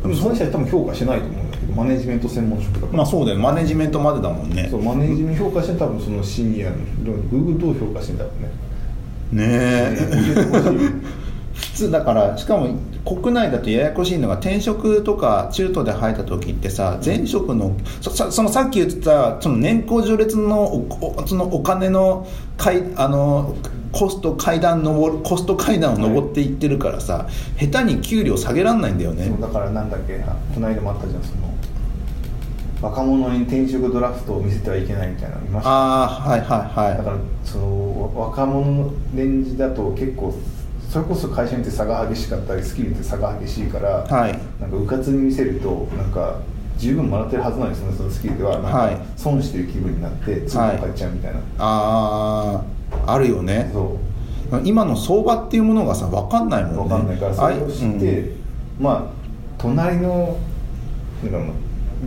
[0.02, 3.40] でもその人は多分評価してないと思うんだけどマネージメント専門職だから、まあそうだよ。
[3.40, 4.68] マネジメントまでだもんね。
[4.72, 6.76] そうマネージメント評価して多分そのシニアの
[7.32, 8.32] Google どう評価してんだろ
[9.32, 9.46] うね。
[9.48, 9.96] ねえ。
[11.56, 12.68] 普通だからしかも
[13.06, 20.88] 国内だとややこしいのが転職とか中途で入った時ってさ前職のそさそのさっき言ってたその年功序列の
[21.28, 22.28] そのお金の
[22.58, 23.56] 階あの
[23.92, 29.30] コスト階段上るコスト階段を上っていってるからさ、下手に給料下げらんないんだよね。
[29.40, 30.18] だからなんだっけ
[30.54, 31.54] この間もあったじゃんその
[32.82, 35.70] 若者に転職ドラフトを見せてはいけないみたいなの見ました。
[35.70, 36.50] ああはいはい
[36.90, 40.34] はだからその若者のレンジだと結構
[40.96, 44.40] それこそ会社によって差が激しかったりスキルによって差が激しいから、はい。
[44.62, 46.40] なんかうかつに見せるとなんか
[46.78, 48.60] 十分もらってるはずなのにそのそのスキルでは。
[48.60, 48.96] なんはい。
[48.96, 52.64] か損してる気分になって次に帰っちゃうみたいな、あ
[53.08, 53.70] ああるよね。
[53.74, 54.00] そ
[54.64, 56.78] 今の相場っていうものがさ分かんないもんね。
[56.78, 58.84] う分かんないからそれを知って、うん。
[58.86, 59.04] まあ
[59.58, 60.38] 隣の
[61.24, 61.48] なんかまあ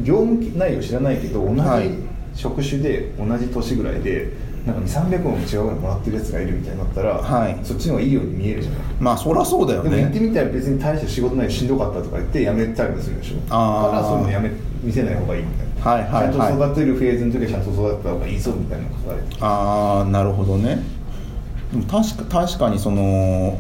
[0.03, 1.91] 業務内容知らないけど同じはい。
[2.35, 4.33] 職種で同じ年ぐらいで
[4.69, 7.59] なんか2300万も違うぐらいもらってるやつがいるみたいになったら、はい。
[7.63, 8.81] そっちの方がいいように見えるじゃない。
[9.01, 13.37] まあそりゃそうだよでも言ってねみたら別に大した仕事ないしんどかったとか言って辞めたりもするでしょ。
[13.49, 14.51] あからそういうのやめ
[14.83, 16.35] 見せない方がいいみたいな、はいはいはい。
[16.35, 19.25] ちゃんと育てるフェーズの時はちゃんと育てた方がいいぞみたいなことがある。
[19.41, 20.79] ああなるほどね。
[21.73, 23.59] でも確か確かにその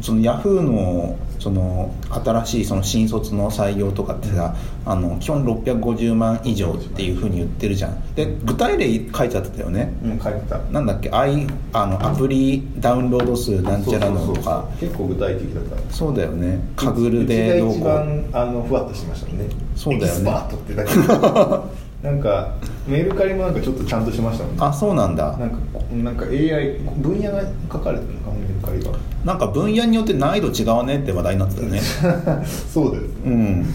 [0.00, 8.14] そのヤフーのその新しいその新卒の採用とかってさあの基本650万以上っていうふうに言ってるじゃん。
[8.14, 9.92] で具体例書いてあってたよね。
[10.04, 10.58] うん書いてた。
[10.58, 11.10] なんだっけ？
[11.10, 14.68] アイあのアプリダウンロード数なんちゃらのとか。
[14.78, 15.94] 結構具体的だった。
[15.94, 16.60] そうだよね。
[16.76, 17.84] カグルでどうこう。
[17.84, 19.46] が一番あのふわっとしてましたもんね。
[19.76, 20.10] そうだよね。
[20.10, 20.90] エキスパートってだけ
[22.02, 22.54] なんか
[22.86, 24.62] メールカリもなんかちょっとちゃんとしましたもんね。
[24.62, 25.36] あそうなんだ。
[25.36, 25.58] なんか
[25.92, 31.80] なんか AI 分野が書かれてるのかメールカリがなんか分野によって難易度違うねって話題になってたよね。
[32.72, 33.66] そうですうん。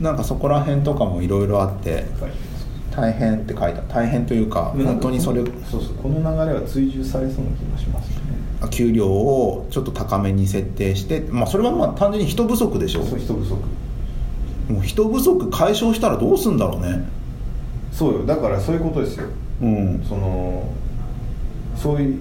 [0.00, 2.04] なんかそこら辺とかもいろいろあってはい。
[2.94, 3.82] 大変って書いた。
[3.92, 8.14] 大変というか本当にそれそうそうこの流れは追従されそうな気がしますね。
[8.70, 13.02] 給料をちょっと高めに設定してまあそれはまあ単純に人不足でしょ。
[13.02, 13.56] そう人不足。
[14.72, 17.04] もう人不足解消したらどうすんだろうね
[17.94, 18.26] そうよ。
[18.26, 19.26] だからそういうことですよ。
[19.62, 20.04] うん。
[20.06, 20.68] その
[21.76, 22.18] そういう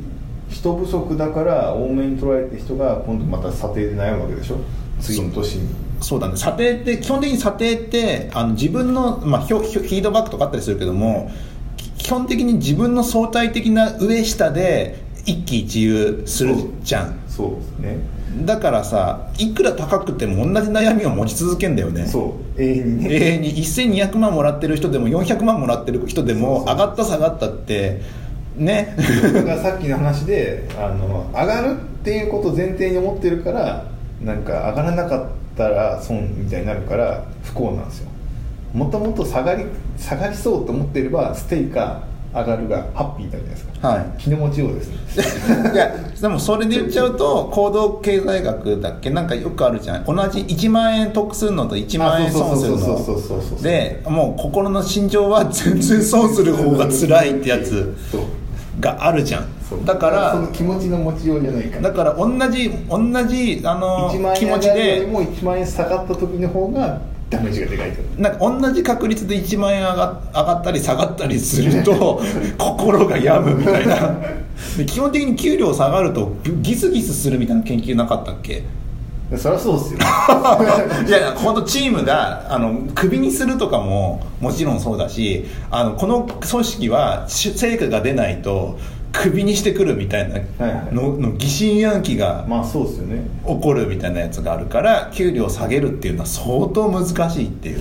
[0.49, 4.57] 人不足だから多めに取られて人が今度また査定で悩むわけでしょ。
[5.01, 5.69] 次の年に。
[5.99, 6.37] そうだね。
[6.37, 11.31] 査定って基本的に査定ってあの自分の、まあ、ひょひょフィードバックとかあったりするけども
[11.77, 17.19] き基本的に自分の相対的な上下で一喜一憂するじゃん。
[17.27, 17.97] そうですね
[18.45, 22.07] だからさいくら高くても同じ悩みを持ち続けんだよね。
[22.07, 22.61] そう。
[22.61, 23.03] 永遠に。
[23.03, 23.55] ね永遠に。
[23.55, 28.01] 1200万もらってる人でも400万もらってる人でも上がった下がったって
[28.57, 28.95] ね。
[29.33, 33.85] だからさっきの話であの上がるっていうことを前提に思ってるから
[34.21, 38.09] なんか上がらなかったら損みたいになるから不幸なんですよ。
[38.73, 39.65] もともと下がり
[39.97, 42.03] 下がりそうと思ってればステイか
[42.33, 43.87] 上がるがハッピーだじゃないですか。
[43.87, 44.05] はい。
[44.17, 45.71] 気の持ちようですね。
[45.73, 50.05] いやでもそれで言っちゃうと行動経済学だっけなんかよくあるじゃん。
[50.05, 57.93] 同じ1万円得するのと1万円損するあそうそうそうそうそうそうのでもう心の心情は全然損する方が辛いってやつ
[58.79, 67.01] があるじゃんだからその気持ちの持ちようじゃないからだから同じ同じあの1万気持ちでも1万円下がった時の方が
[67.33, 68.21] ダメージがでかいと。
[68.21, 72.21] なんか同じ確率で1万円上が上がったり下がったりすると
[72.57, 74.15] 心が病むみたいな。
[74.77, 78.63] で基本的に給料下がるとギスギスするみたいな研究なかったっけ？
[79.35, 79.99] そりゃそうっすよ。
[81.07, 88.77] いや本当チームがあのクビにするとかももちろんそうだしあのこの組織はし成果が出ないと
[89.13, 90.39] クビにしてくるみたいな
[90.91, 93.21] の,、の疑心暗鬼がまあそうっすよね。
[93.47, 97.79] 起こるみたいなやつがあるから給料下げるっていうのは相当難しいっていう。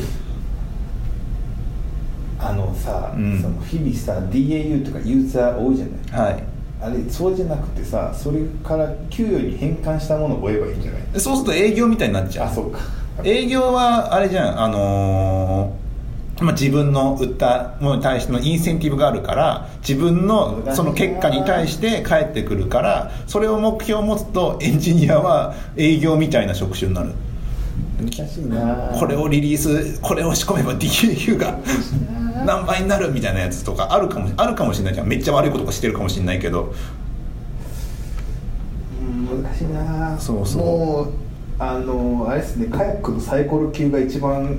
[2.39, 3.41] あのさ、うん。
[3.41, 6.30] その日々さ DAU とかユーザー多いじゃない。
[6.33, 6.43] はい。
[6.83, 11.03] あれそうじゃなくてさそれから給与に変換したものを追えばいいんじゃない？
[11.14, 12.47] でそうすると営業みたいになっちゃう。
[12.49, 12.80] あそうか。
[13.24, 15.82] 営業はあれじゃんあのー
[16.43, 27.12] まあ、自分の売ったものに対してのインセンティブがあるから自分のその結果に対して返ってくるからそれを目標を持つとエンジニアは営業みたいな職種になる。
[28.01, 28.93] 難しいな。
[28.99, 31.59] これをリリースこれを仕込めば DAU が
[32.45, 36.74] 何倍になるみたいなやつとかあるかもあるかもしれないじゃんめっちゃ悪いこととかしてるかもしれないけど。
[39.01, 40.18] うん難しいな。
[40.18, 41.32] そうそう
[41.64, 44.58] あのあれですねカヤックのサイコロ級が一番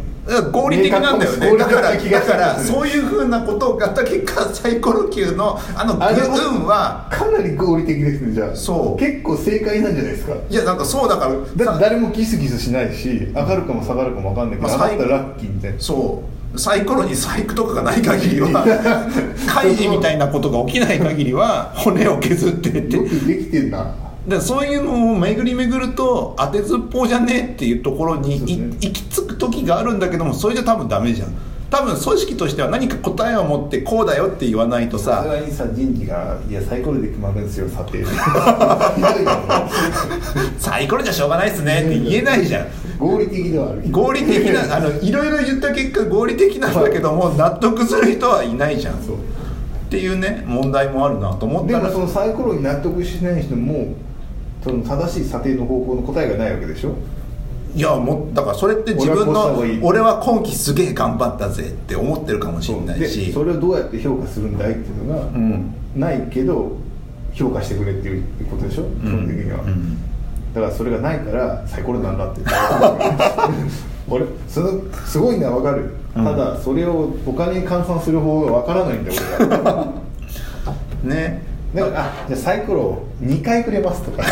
[0.53, 1.57] 合理的なんだよね。
[1.57, 8.55] だからだから そういうふうなことをやった結果サイコロ級のあの運はかなり合理的ですねじゃあ。
[8.55, 8.99] そう。
[8.99, 10.33] 結構正解なんじゃないですか。
[10.49, 11.27] いやなんかそうだか
[11.57, 15.77] らだ誰もギスギスしないし上がるかも下がるかも分かんないけど、まあ上がったらラッキーみたいな。
[15.79, 16.23] そ
[16.55, 16.59] う。
[16.59, 18.63] サイコロに細工とかがない限りは
[19.47, 22.95] 開示 みたいなことが起きない限りは骨を削ってって。
[22.95, 23.87] よくできてんな
[24.27, 31.29] でそういうのを巡り巡ると当てずっぽうじゃねっていうところに行き着く時があるんだけどもそれじゃ多分ダメじゃん。
[31.69, 39.31] 多分組織としては何か答えを持ってこうだよって言わないとささすがにさ人事が「いやサイコロで決まるんですよ査定」ひどいよ
[40.59, 42.67] サイコロじゃしょうがないっすねって言えないじゃん。
[42.99, 43.81] 合理的ではある。
[43.89, 48.93] 合理的なあのいろいろ言った結果合理的なんだけども納得する人はいないじゃん。
[48.93, 48.97] っ
[49.89, 51.79] ていうね問題もあるなと思ったら。
[51.81, 53.95] でもそのサイコロに納得しない人も
[54.63, 56.95] その正しい査定の方法の答えがないわけでしょ？
[57.75, 63.33] いやもうだからそれって自分の俺は今期すげえ頑張ったぜって思ってるかもしれないでし。
[63.33, 65.73] それをどうやって評価するんだいっていうのが、うん。
[65.95, 66.77] ないけど
[67.33, 68.83] 評価してくれっていうことでしょ？
[68.83, 69.97] 基本的には、うん。
[70.53, 72.41] だからそれがないからサイコロなんだって。
[74.07, 76.25] 俺そのすごいのは分かる、うん。
[76.25, 79.87] ただそれをお金に換算する方が分からないんだよ俺が
[81.03, 81.41] ね
[81.73, 84.23] だからあじゃあサイコロを2回くれますとか。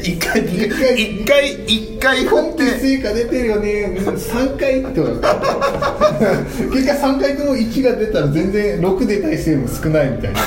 [0.00, 2.78] 一回一回一回一回振って。
[2.78, 3.96] 成果出てるよね。
[3.98, 5.34] 3回ってことだ
[6.72, 10.38] 結果3回とも1が出たら全然6出たりしても少ないみたいな。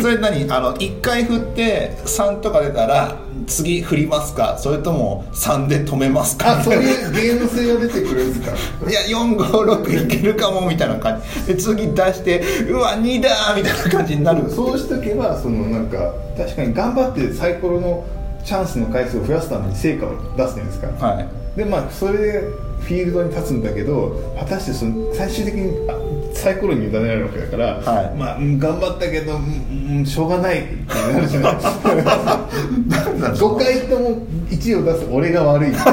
[0.00, 0.50] それ何？
[0.50, 3.18] あの一回振って3とか出たら
[3.50, 4.56] 次振りますか？
[4.58, 6.58] それとも3で止めますか？
[6.58, 8.90] あそういうゲーム性が出てくるんですか？
[8.90, 11.54] いや456いけるかもみたいな感じ。
[11.54, 18.06] で次出してうわ2だみたいな感じになるそうしとけばそのなんか確かに頑張ってサイコロの
[18.44, 21.28] チャンスの回数を増やすために成果を出すじゃないですか、はい。
[21.56, 22.40] でまあそれで
[22.80, 25.92] フィールドに立つんだけど果たしてその最終的にあ
[26.34, 28.14] サイコロに委ねられるわけだから、はい。
[28.16, 35.74] まあうん頑張ったけど、うんうんしょうがないってなるじゃない5回とも1を出す俺が悪い。
[35.74, 35.84] さ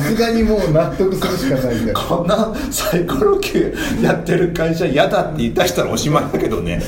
[0.00, 6.80] すがにもう納得するしかないみたいなこんなサイコロ級やってる会社嫌だって言い出したらおしまいだけどね。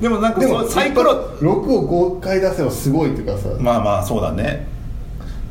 [0.00, 3.48] でもなんかでもサイコロ6を5回出せばすごいっていうかさ。
[3.58, 4.66] まあまあそうだね。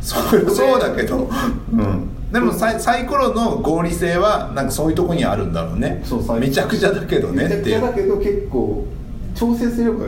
[0.01, 1.29] そうそうだけど、
[1.71, 6.01] うん、でもサイサイコロの合理性はなんかそういうとこにあるんだろうね。
[6.03, 8.87] そうサイめちゃくちゃだけどねめちゃくちゃだけど結構
[9.35, 10.05] 調整すれば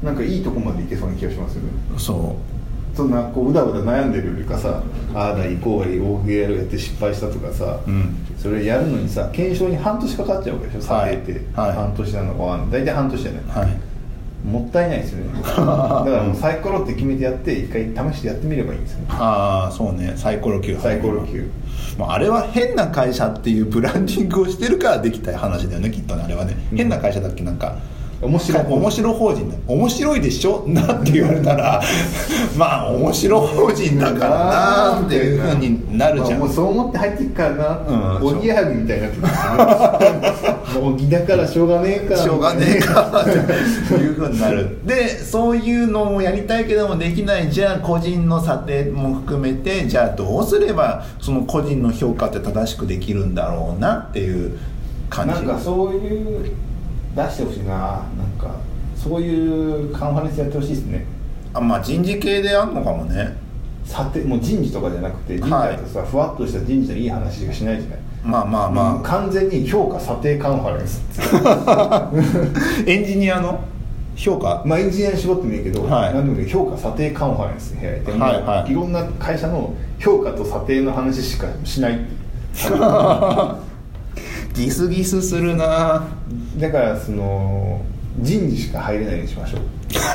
[0.00, 1.68] なんかいいとこまでいけそうな気がしますよね。
[1.98, 2.36] そ
[2.94, 4.80] そんなこううだうだ悩んでるよりかさ
[5.12, 8.16] ああだいこうだい大ゲーやって失敗したとかさ、ううん。
[8.38, 11.68] それやるのにさ検証に半年かかっちゃうわけでしょ査定って、はい。
[11.70, 11.76] はい。
[11.76, 13.66] 半年なのか大体半年じゃない。
[13.66, 13.80] はい
[14.46, 15.40] もったいないですよね。
[15.42, 19.06] だからもうサイコロって決めてやって一回試してやってみればいいんですよね。
[19.10, 20.12] ああそうね。
[20.16, 20.76] サイコロ級。
[20.78, 21.50] サイコロ級。
[21.98, 26.78] まあ、あれは変な会社っていうブランディングをしてるからできた話だよねきっとねあれはね、うん。
[26.78, 27.76] 変な会社だっけなんか
[28.22, 28.64] 面白い。
[28.66, 29.56] 面白法人だ。
[29.66, 30.64] 面白いでしょ？
[30.66, 31.82] なって言われたら
[32.56, 38.26] まあ面白法人だからなっていうふうになるじゃん、まあもうそう思って入っていくからな、うん。
[38.38, 43.30] おぎやはぎみたいになっておぎだからしょうがねえかしょうがねえかって
[43.94, 54.58] いうふうになるでそういうのもやりたいけどもできないじゃあ個人の査定も含めてじゃあどうすればその個人の評価って正しくできるんだろうなっていう
[55.08, 56.50] 感じなんかそういう
[57.16, 57.74] 出してほしいな。
[57.74, 58.54] なんか
[58.94, 61.06] そういうカンファレンスやってほしいですね。
[61.54, 63.36] あまあ人事系であんのかもね。
[63.84, 68.70] 査定もう人事とかじゃなくて人事だとさ、ふわっとした人事のいい話しかしないじゃないまあまあ。
[68.70, 71.02] まもう完全に評価査定カンファレンス。
[71.44, 72.10] あ
[72.86, 73.60] エンジニアの？
[74.16, 74.62] 評価？
[74.66, 76.14] まあエンジニアに絞ってもいいけど、はい。
[76.14, 78.72] 何でもいい評価査定カンファレンス開いて、はいはい。
[78.72, 82.06] いろんな会社の評価と査定の話しかしないってい
[82.72, 82.78] う
[84.56, 86.08] ギスギスするな。
[86.58, 87.82] だからその
[88.18, 89.60] 人事しか入れないようにしましょう。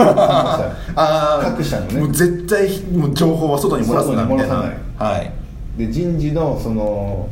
[0.04, 2.00] ああ各社のね。
[2.02, 4.56] もう絶対もう情報は外に漏らすなみたいな。
[4.98, 5.32] はい。
[5.78, 7.30] で人事のその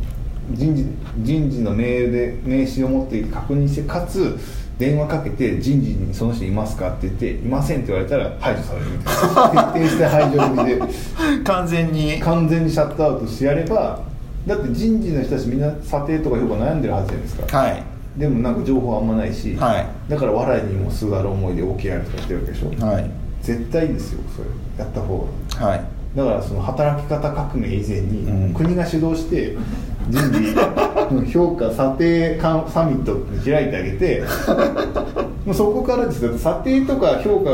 [0.51, 0.85] 人事
[1.17, 4.37] 人事のメールで名刺を持って確認してかつ
[4.77, 9.63] 電話かけて人事にその人いますかって言っていませんって言われたら排除されるみたいな。
[9.73, 10.79] 徹底して排除組で。
[11.43, 12.19] 完全に。
[12.19, 14.08] 完全にシャットアウトしてやれば
[14.47, 17.57] だって人事の人たちみんな査定とか評価悩んでるはずじゃないですか。
[17.57, 17.83] はい。
[18.17, 19.87] でもなんか情報あんまないし、はい。
[20.09, 23.09] だから藁にもすがる思いで OKR とかやってるわけでしょ、はい。
[23.41, 24.47] 絶対ですよそれ。
[24.83, 25.29] やった方
[25.59, 25.65] が。
[25.65, 25.81] はい。
[26.15, 28.53] だからその働き方革命以前に、うん。
[28.53, 29.55] 国が主導して
[30.09, 30.55] 人事
[31.13, 34.23] の評価査定かサミットって開いてあげて
[35.45, 36.25] もうそこからです。
[36.25, 37.51] よ査定とか評価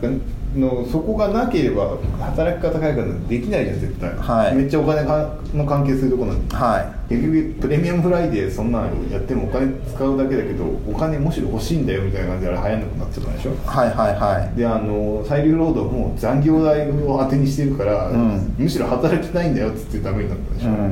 [0.00, 0.12] とか
[0.56, 4.54] のそこがなければ働き方改革できないじゃん絶対、はい。
[4.54, 13.50] めっちゃお金かの関係するとこなんでは結局プレミアムフライデーそんなんやってもお金使うだけだけどお金むしろ欲しいんだよみたいな感じであれ流行んなくなっちゃったでしょ？
[13.50, 14.56] いはいはいはい。
[14.56, 18.54] であの裁量労働も残業代を当てにしてるから、うん。
[18.56, 20.88] むしろ働きたいんだよっつってダメになったでしょ、だか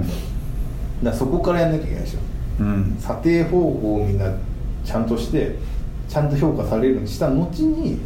[1.02, 2.18] らそこからやんなきゃいけないでしょ？
[2.60, 4.32] うん、うん、査定方法をみんな
[4.84, 5.56] ちゃんとして
[6.08, 8.00] ちゃんと評価されるようにした後に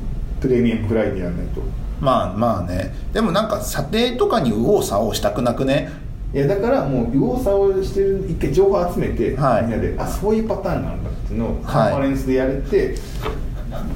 [0.47, 1.61] プレミアムフライデーやんないと。
[2.01, 2.95] まあまあね。
[3.13, 5.91] でもなんか査定とかに右往左往したくなくね？
[6.35, 9.63] いやだからもう右往左往してる一回情報集めて、はい。
[9.63, 11.65] みんなであそういうパターンなんだっていうのをはい。
[11.65, 12.95] カンファレンスでやれて、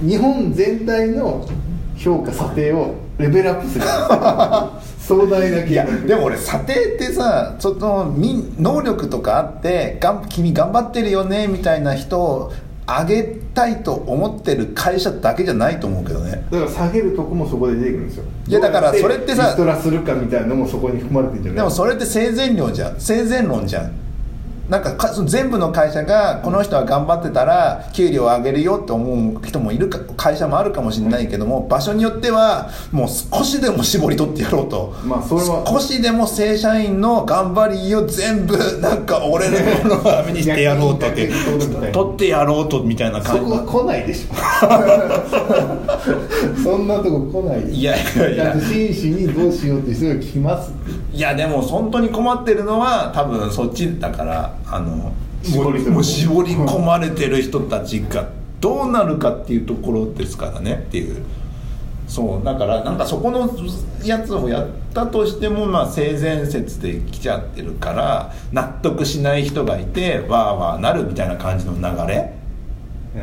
[0.03, 1.47] 日本全体の
[1.97, 3.85] 評価査定をレベルアップする。
[5.11, 12.53] 壮大な計いや画でも俺査定ってさちょっとみ能力とかあってがん君頑張ってるよねみたいな人を
[12.99, 13.23] 上げ
[13.55, 16.45] たいと思ってる会社だけじゃないと思うけどね。
[16.51, 18.25] だから下げるとこもそこで出てくるんですよ。
[18.49, 22.97] いやだからそれってさリストラするかみたいなのもそこに含まれてるんじゃないでもそれって生前論じゃん。
[22.99, 23.93] 生前論じゃん
[24.71, 35.65] なんかか全部の会社がこの人は頑張ってたら給料を上げるよって思う人もいるか会社もあるかもしれないけども、場所によってはもう少しでも絞り取ってやろうと、まあそれは。
[35.67, 39.59] 少しでも正社員の頑張りを全部なんか俺の
[39.89, 41.29] ものをダメにしてやろうとって
[41.93, 43.51] 取ってやろうとみたいなそ感じ。
[43.51, 44.35] こは来ないでしょ。
[46.63, 47.75] そんなとこ来ないでしょ。
[47.75, 47.99] いやい
[48.37, 50.73] や真摯にどうしようって人が来ます
[51.13, 55.13] いやでも本当に困ってるのは多分そっちだからあの
[55.43, 58.29] 絞り絞り込まれてる人たちが
[58.61, 61.23] どうなるかっていうところですからねっていう。
[62.07, 63.49] そうだからなんかそこの
[64.03, 72.33] やつをやったとしてもまあ性善説で来ちゃってるから納得しない人がいてわーわーなるみたいな感じの流れ。
[73.15, 73.21] うん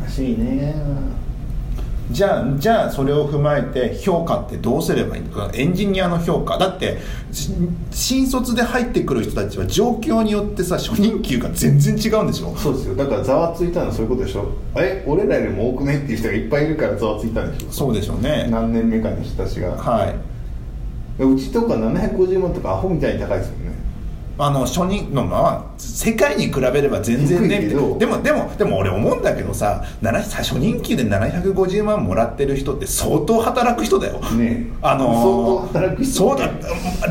[0.00, 0.74] 難しいね
[2.10, 5.50] じゃあじゃあそれを踏まえて評価ってどうすればいいのか。
[5.54, 6.58] エンジニアの評価。
[6.58, 6.98] だって
[7.32, 7.52] し
[7.90, 12.54] 新卒で入ってくる人たちは状況によってさ初任給が全然違うんでしょ？
[12.56, 12.96] そうですよ。
[12.96, 14.48] だからざわついたのはそういうことでしょ。
[14.76, 17.70] え俺らよりも多くねっていう人がいっぱいいるからざわついたんでしょ？
[17.70, 18.48] そうでしょうね。
[18.50, 19.70] 何年目かの人たちが。
[19.70, 20.14] はい。
[21.22, 23.69] うちとか750万とかアホみたいに高いですよね
[24.42, 34.18] あの初任のまあ世界に比べれば全然ねでもでもでも俺思うんだけどさ7初任給で750万もらってる人って相当働く人だよ。
[34.32, 34.72] ねえ。
[34.80, 36.50] あのー相当働く人そうだ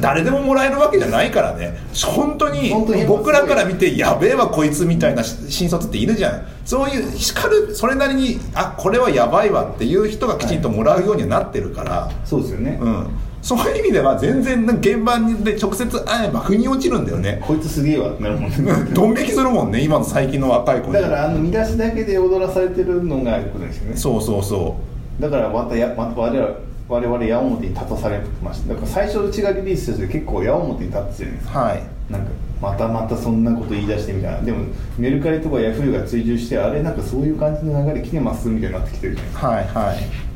[0.02, 1.78] 誰でももらえるわけじゃないからね。
[2.04, 2.74] 本当に
[3.08, 6.48] 僕らから見てやべえわこいつみたいなし新卒っているじゃん。
[6.66, 13.08] そういう叱るそれなりにあこれはやばいわっていう人がきちんともらうようにはなってるから、そうですよね、うん
[13.50, 17.42] そういう意味では全然現場で直接会えば腑に落ちるんだよね。
[17.42, 18.58] こいつすげえわってなるもんね。
[18.94, 20.94] ドン引きするもんね今の最近の若い子に。
[20.94, 23.98] だからあの見出しだけで踊らされてるのがよくないですよね。
[23.98, 24.78] そうそうそ
[25.20, 26.56] だからまたやまた我々
[26.88, 28.70] 我々矢面に立たされてました。
[28.70, 31.60] だから最初うちがリリースした時結構矢面に立ってたじゃないですか。
[31.60, 31.84] うはい。
[32.12, 32.32] なんか
[32.62, 34.42] またまたそんなこと言い出してみたいな。
[34.42, 34.66] でも
[35.00, 39.80] メルカリとかヤフーが追従してあれなんかそういう感じの流れ来てますみたいになってきてるじゃないですか。
[39.80, 40.29] はいはい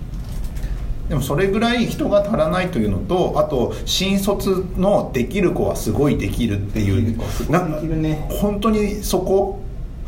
[1.14, 7.06] でもそれぐらい人が足らないというのとあと新卒のできる子はすごいできるっていう。
[7.06, 8.28] できる子すごいできるね。
[8.28, 9.60] な本当にそこ？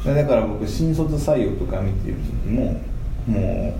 [0.03, 2.81] だから僕新卒採用とか見てる時も
[3.27, 3.75] も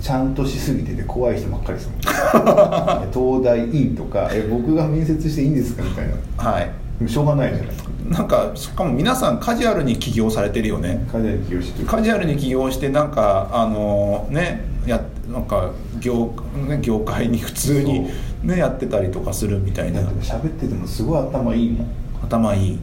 [0.00, 2.00] うちゃんとしすぎてて怖い人ばっかりですもん。
[3.12, 6.14] 東大院とかえ僕が面接していいんですかみたいな。
[6.42, 6.70] はい。
[7.06, 7.90] しょうがないじゃないですか。
[8.08, 11.06] なんかしかも皆さんカジュアルに起業されてるよね。
[11.12, 11.80] カジュアルに起業して。
[11.82, 15.00] るカジュアルに起業してなんかあのねや
[15.30, 15.70] なんか
[16.00, 16.34] 業,、
[16.68, 18.08] ね、業界に普通に、
[18.42, 20.00] ね、やってたりとかするみたいな。
[20.00, 21.86] 喋っててもすごい頭いいもん。
[22.22, 22.78] 頭いい。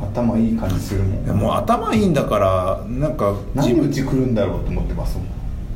[0.00, 1.24] 頭いい感じするもん。
[1.24, 5.26] でも頭いいんだからなんか何でうち来るんだろうと思ってますもん。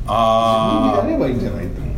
[0.07, 1.95] ああ自分でやればいいんじゃないって思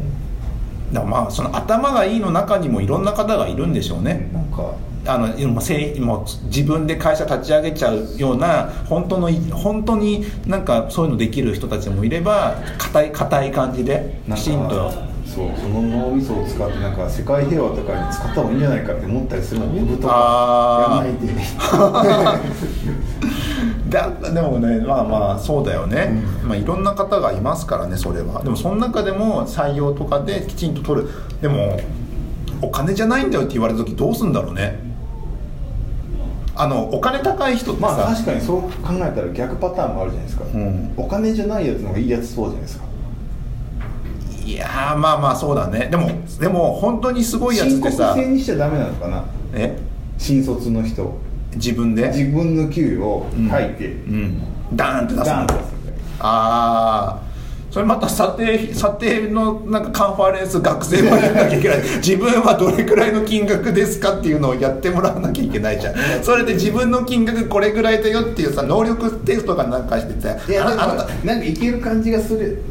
[0.94, 4.30] だからまあその頭がいいの中にもいろんな方がいるんでしょうね。
[4.32, 4.74] うなんか
[5.08, 14.92] あの今せいもう自分で会社立ち上げちゃうような本当の本当になんかそういうのできる人たちもいれば硬い硬い感じできちんと。
[15.28, 21.28] そうその脳みそを使ってなんか世界平和とかに使った方がいいんじゃないかって思ったりするのウェブとかやらないで。
[23.90, 28.42] だでもねまあまあそうだよね、まあ、いろんな方がいますからねそれは。
[28.44, 31.10] でもその中でも採用とかできちんと取る。
[31.42, 31.78] でも
[32.62, 34.87] お金じゃないんだよって言われた時どうすんだろうね
[36.60, 40.94] あのお金高い人ってさ、まあ確かにそう考えたら逆パターンもあるじゃないですか、ん。
[40.98, 42.86] お金じゃないやつの方がいいやつそうじゃないですか？
[44.46, 45.88] いやーまあまあそうだね。
[45.92, 49.26] でもでも本当にすごいやつってさ制にしちゃダメなのかな？
[49.54, 49.78] え？
[50.18, 51.18] 新卒の人。
[51.56, 52.08] 自分で？
[52.08, 54.42] 自分の給与を書いて、うん。
[54.76, 55.26] ダーンって出すの？
[55.26, 55.68] ダーンって出す
[56.20, 57.27] ああ
[57.78, 61.78] それまた査定査定のなんかカンファレンス学生もやらなきゃいけない。
[62.02, 65.94] 自分はどれくらいの金額ですかっていうのをやってもらわなきゃいけないじゃん。
[66.24, 70.36] それで自分の金額これぐらいだよっていうさ能力テストかなんかしてさ。
[70.50, 72.64] いやあなたなんかいける感じがする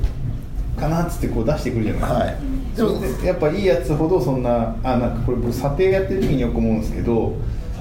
[0.76, 2.00] かなっつってこう出してくるじゃない。
[2.00, 2.34] ですか、はい。
[2.74, 7.34] でもやっぱいいやつほどそんなあなんかこれ僕査定やってる時によく思うんですけど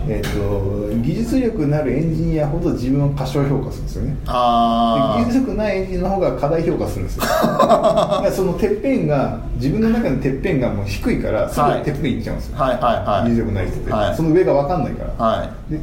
[0.07, 4.11] えっと技術力のあるエンジニアほど自分を過小評価するんですよね。
[4.11, 7.23] であ技術力ないエンジニアの方が過大評価するんですよ。
[7.25, 13.29] だからそのてっぺんが自分の中のてっぺんがもう低いからすぐはいてっぺんいっちゃうんですよ、あはいはいはい。
[13.29, 14.15] 技術力ない人って、はい。
[14.15, 15.79] その上が分かんないから、はで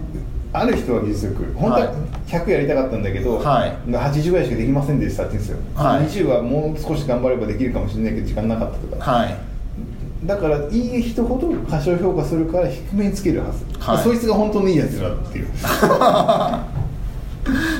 [0.54, 1.52] ある人は技術力。
[1.56, 1.94] 本当ははい。
[2.26, 3.72] 100やりたかったんだけど、はい。
[3.88, 6.02] 80ぐらいしかできませんでしたって言うんですよ、はい。
[6.04, 9.51] 20はもう少し頑張ればできるかもしれないけど時間なかったとか、はい
[10.24, 14.04] だからいい人ほど過小評価するから低めにつけるはず、はい。
[14.04, 15.48] そいつが本当のいいやつだっていう。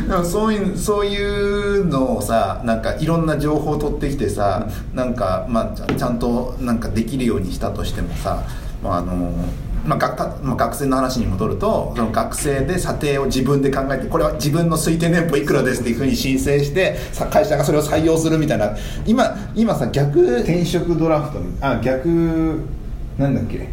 [0.09, 8.43] でもそういうそういうのをさなんかいろんな情報を取ってきてさ、なんか、まあ、ちゃちゃんとなんかできるようにしたとしてもさ、
[8.83, 9.31] まああの
[9.85, 16.97] まあ学まあ、学生の話に戻るとその学生で査定を自分で考えてこれは自分の推定年俸いくらですっていうふうに申請して
[17.31, 18.77] 会社がそれを採用するみたいな。
[19.07, 22.61] 今今さ逆転職ドラフトあ逆
[23.19, 23.69] なんだっけ？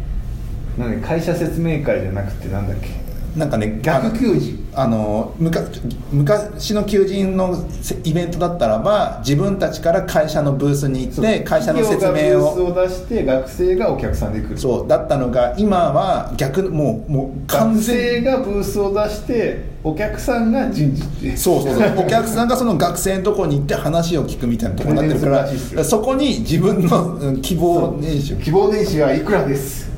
[0.76, 1.06] なんだっけ？
[1.06, 2.99] 会社説明会じゃなくてなんだっけ？
[3.36, 14.58] なんかね逆求人あの昔の求人のせイベントだったらば自分たちから会社のブースに行って会社の説明企業がブーをスを出して学生がお客さんで来る。
[14.58, 22.04] そうだったのが今は逆もうもう完学全生がブースを出してお客さんが人事ってそうそうそう。
[22.04, 29.88] お客さんがその学生のところに行って話を聞くみたいなところになってるからそこに自分のうん希望年収希望年収はいくらです？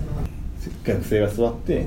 [0.84, 1.86] 学生が座って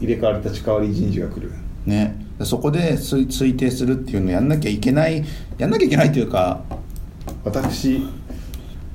[0.00, 1.52] 入れ替わり立ち替わり人事が来る。
[1.86, 2.16] ね。
[2.42, 5.24] そこで推推定するっていうのをやんなきゃいけない
[5.58, 6.62] やんなきゃいけないっていうか
[7.44, 8.02] 私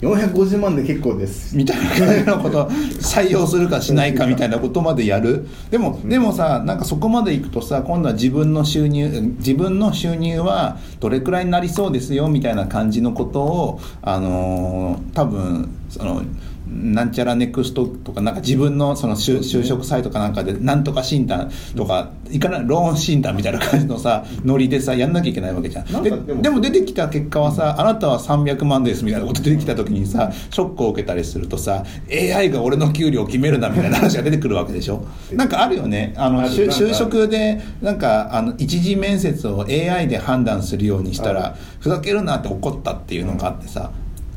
[0.01, 1.55] 450万で結構です。
[1.55, 5.47] みたいなことを採用するかしないかみたいなことまでやる。
[5.71, 16.21] でもでもさなんかそこまでいくとさ今度は自分の収入自分の収入はどれくらいになりそうですよみたいな感じのことをあのー多分その
[16.67, 26.03] なんちゃらネクストとかなんか自分のその就就職サイトかなんかでなんとか診断とかいかないローン診断みたいな感じのさ ノリでさやんなきゃいけないわけじゃん。
[26.03, 26.11] で
[26.41, 35.03] でも出てきた結果はさあなたは300万ですみたいなこと出てきた時にさショックを受けたりするとさ AI が俺の給料を決めるなみたいな話が出てくるわけでしょ？
[35.33, 36.13] なんかあるよね。
[36.17, 43.91] あの就職でなんかあの一次面接を AI で判断するようにしたあらふざけるなって怒ったっていうのがあってさ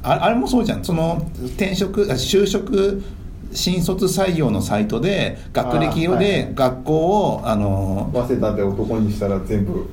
[0.08, 0.84] ああれもそうじゃん。
[0.84, 3.02] その転職あ就職
[3.52, 6.24] 新卒採用のサイトで学歴あはい。
[6.24, 9.88] で学校をあの早稲田で男にしたら全部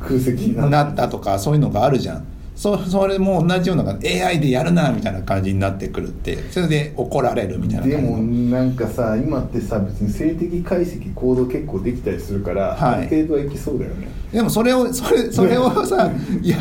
[0.00, 12.98] 空席にななったとかそういうのがあるじゃんそそれも同じような感じ AI でやるなみたいな感じになってくるってそれで怒られるみたいなでもなんかさ今ってさ別に性的解析行動結構できたりするから、はい。
[12.98, 14.08] ある程度はいきそうだよね。
[14.32, 16.10] でもそれをそれそれをさ
[16.42, 16.56] や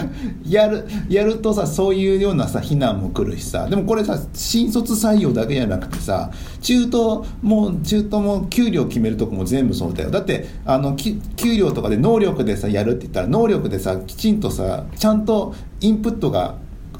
[0.47, 3.67] やるやるとさそういうようなさ非難も来るしさ。
[3.67, 6.31] でもこれさ新卒採用だけじゃなくてさ
[6.61, 10.11] 中途も中途も給料決めるとこも全部そうだよ。
[10.11, 16.55] だってあのき給料とかで能力でさやるって言ったら能力でさきちんとさちゃんとインプットが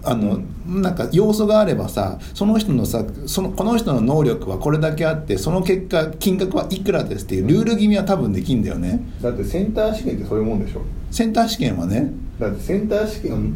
[0.06, 9.02] あの、なんか要素があればさその人のさそのこの人の能力はこれだけあってその結果金額はいくらですっていうルール決めは多分できんだよね。
[9.22, 10.82] だってセンター試験ってそういうもんでしょ。
[11.10, 12.12] センター試験はね。
[12.40, 13.54] だってセンター試験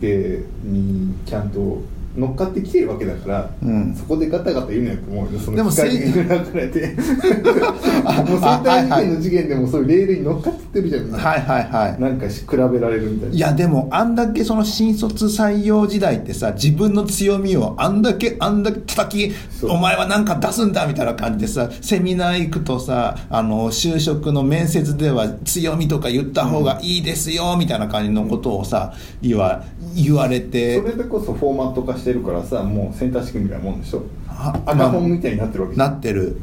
[0.00, 1.80] でにちゃんと
[2.16, 3.94] 乗っかってきてるわけだから、うん。
[3.94, 6.96] そこでガタガタ言うのやと思うよその機械的に流れて。
[6.96, 11.04] もうセンター試験の次元でもそういうレールに乗っかってるじゃん。
[11.04, 12.00] みんなはいはいはい。
[12.00, 13.34] なんかし比べられるみたいな。
[13.34, 29.64] いやでもあんだけその新卒採用時代ってさ自分の強みをあんだけあんだけ叩きお前は何か出すんだみたいな感じでさセミナー行くとさあの就職の面接では強みとか言った方がいいですよみたいな感じのことをさ言わ
[29.94, 30.80] 言われて。
[30.80, 34.02] それでこそフォーマット化してるからさもうセンター試験みたいなもんでしょ。
[34.28, 35.94] あ赤本みたいになってるわけなん。
[35.94, 36.40] ってる。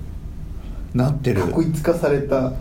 [0.93, 1.41] なってる。
[1.43, 2.53] 確一化された。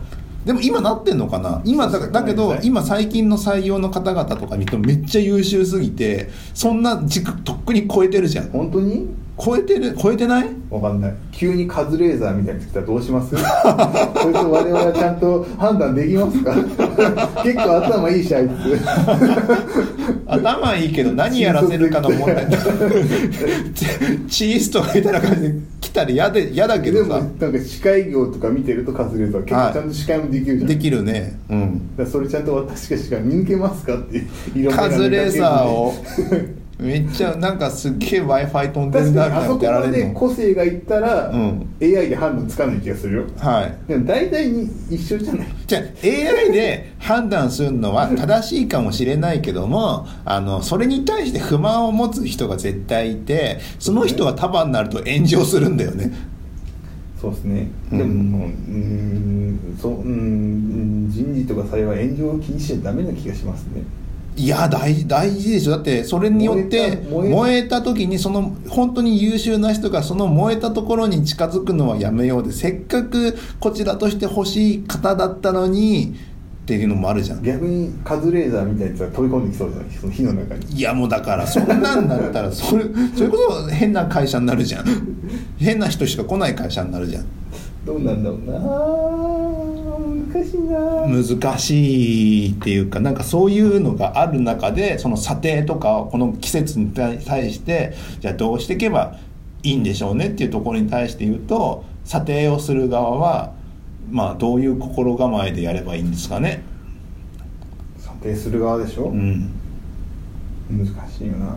[0.45, 1.63] でも今なってんのかな？
[1.65, 8.51] 今だだけど今最近の採用の方々とか見るとめっちゃ優秀すぎてそんな軸とっくに超えてるじゃん。
[8.51, 9.09] 本当に？
[9.45, 9.97] 超えてる？
[10.01, 10.49] 超えてない？
[10.71, 11.15] わかんない。
[11.33, 13.35] 急にカズレーザーみたいに来たらどうします？
[13.35, 16.55] これと我々はちゃんと判断できますか？
[17.43, 18.53] 結構頭いいしあいつ
[20.27, 22.47] 頭いいけど何やらせるかの問題。
[24.29, 31.39] チーストみたいな感じで来たら嫌で嫌だけでもどさなんか司会業とか見てるとカズレーザー結構ちゃんと司会もできるじゃん、できるね。
[31.51, 34.23] うんだそれちゃんと私がしか見抜けますかって
[34.71, 35.89] カズレーザーを。
[35.89, 35.95] を
[36.79, 39.99] めっちゃなんかすっげえ w i f i 飛んでる確なみたいなことやられるの。
[39.99, 41.75] で個性がいったら、うん。
[41.81, 43.25] AI で判断つかない気がするよ。
[43.39, 43.89] はい。
[43.89, 45.47] でも大体に一緒じゃない。
[45.67, 56.13] じゃあ AI で判断するのは正しいかもしれないけどもあのそれに対して不満を持つ人が絶対いてその人が束になると炎上するんだよね。
[57.21, 57.99] そうですね、うん。
[57.99, 63.85] でもうーんそううーん人事とか幸い炎上を気にしちゃダメな気がしますね
[64.35, 65.73] いや大事大事でしょ。
[65.73, 76.15] だってそれによって燃えた時にその本当に優秀な人がその燃えたところに近づくのはやめようでせっかくこちらとして欲しい方だったのに
[76.63, 77.43] っていうのもあるじゃん。
[77.43, 79.91] 逆にカズレーザーみたいなやつが飛び込んできそうじゃない？
[80.01, 80.73] その火の中に。
[80.77, 84.85] いやもうだからそんなんだったら それそれこそ変な会社になるじゃん。
[85.59, 87.25] 変な人しか来ない会社になるじゃん。
[87.85, 89.52] どうなんだろうな難
[90.33, 90.79] しいな。
[91.07, 97.21] 難しいっていうかなんかそういうのがある中でその査定とかこの季節に対
[97.53, 99.17] してじゃあどうしていけば
[99.63, 103.53] いいんでしょうねっていうところに対して言うと査定をする側は
[104.11, 106.63] まあどういう心構えでやればいいんですかね。
[107.99, 109.51] 査定する側でしょ、うん。
[110.71, 111.57] 難しいよな。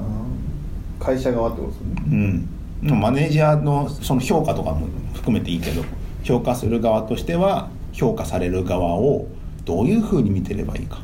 [0.99, 2.43] 会社側ってことですよね。
[2.83, 2.99] うん。
[2.99, 5.83] マネージャーのその評価とかも含めていいけど
[6.23, 9.27] 評価する側としては評価される側を
[9.63, 10.99] どういうふうに見てればいいか。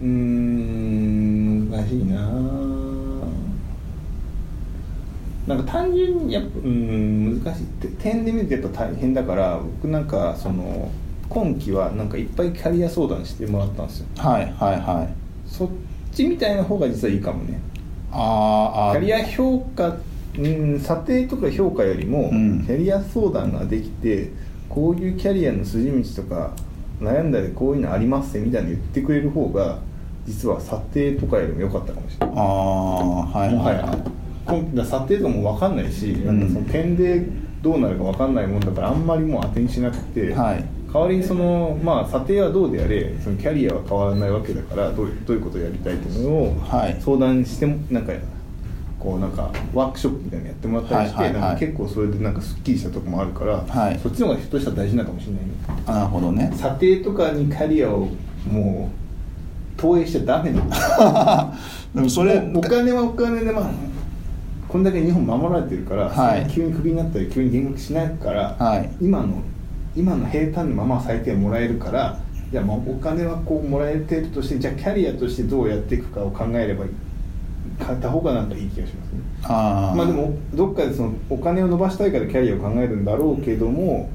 [0.00, 2.30] うーん難しいな。
[5.46, 7.62] なんか単純にやっぱうーん難しい。
[7.62, 10.90] って点で見るとやっぱ大変だから僕なんかその
[11.28, 14.06] 今期はなんかいっぱいキャリア相談してもらったんですよ。
[14.18, 15.48] はいはいはい。
[15.48, 15.68] そっ
[16.12, 17.60] ちみたいな方が実はいいかもね。
[18.10, 19.96] あーあキャリア評価
[20.38, 22.64] うん査定とか評価よりも、うん。
[22.64, 24.30] キャリア相談ができて
[24.68, 26.52] こういうキャリアの筋道とか
[27.00, 29.78] 悩んだりこういうのありますみたいなの言ってくれる方が
[30.26, 32.36] 実は査定とかよりも良かったかもしれない。
[32.36, 33.76] ああはいもはい。
[33.76, 36.26] はいだ査定とかも分かんないし、ん。
[36.26, 37.26] なんかその点で
[37.60, 40.64] どうなるか分かんないもんだからあんまりもう当てにしなくて、はい。
[40.92, 47.00] 代わりにその、まあ、査定はどうであれそのキャリアは変わらないわけだからどういうどういうことをやりたいっていうのをはい。
[47.00, 48.12] 相談してもなんか
[49.02, 51.42] こうなんかワークショップみたいなのやってもらったりして、はいはいはい。
[51.42, 53.98] なんか結構それでなんかすっきりしたとこもあるから、はい。
[53.98, 55.50] そっちの方がひょっとしたら大事なのかもしれないね。
[55.86, 56.52] あなるほどね。
[56.54, 58.08] 査定とかにキャリアを
[58.48, 58.90] も
[59.76, 60.70] う投影しちゃダメなの。
[61.96, 63.70] でもそれお金はお金でまあ
[64.68, 66.46] こんだけ日本守られてるから、はい。
[66.48, 68.88] 急にクビになったり急に減額しないから、はい。
[69.00, 69.42] 今の
[69.96, 72.20] 今の平坦のまま最低もらえるから
[72.52, 76.90] じゃあまあお金はこうもらえてるとしてじゃあキャリアとしてどうやっていくかを考えればいい
[77.84, 79.20] かった方がなんかいい気がしますね。
[79.44, 84.10] ああまあでもどっかでそのお金を伸ばしたいからキャリアを考えるんだろうけども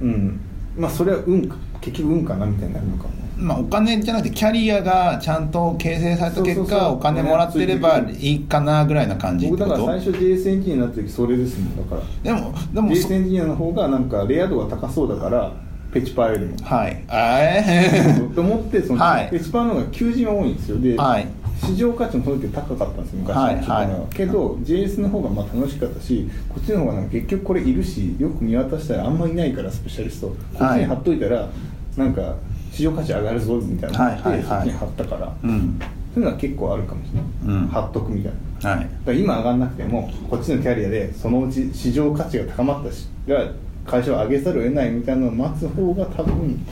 [0.00, 0.40] うん。
[0.76, 3.10] まあそれは運か結局運かなみたいになるのかも。
[3.38, 12.02] まあ、お金じゃなくてキャリアがちゃんと形成された結果お金もらってればいいかなぐらいな感じ僕だから最初 JS エンジニアになった時それですもんだから。
[12.22, 15.52] でもでも JS そエンジニアの方がなんかレア度が高そうだから
[15.92, 16.32] ペチパー。
[16.32, 19.30] よりもはいあえと思ってその、はい。
[19.30, 20.80] ペチパーの方が求人は多いんですよ。
[20.80, 21.28] で、はい
[21.58, 24.14] 市場価値もその時高かったんですよ昔はいははい。
[24.14, 30.28] けど JS の方がまあ楽しかったしこっちの方がなんか結局これいるしよく見渡したらあんまいないからスペシャリスト。
[30.28, 31.48] こっちに貼っといたら、
[31.96, 32.36] なんか
[32.70, 35.80] 市場価値上がるぞみたいなので、はいそっちに貼ったから、うん。
[36.14, 37.68] そういうのは結構あるかもしれない、うん。
[37.68, 38.32] 貼っとくみたい
[38.62, 38.70] な。
[38.70, 38.80] はい。
[38.80, 43.50] だから今上がんなくてもこっちのキャリアでそのうち市場価値が高まったしが
[43.86, 46.66] 会社を上げざるを得ないみたいなのを待つ方が多分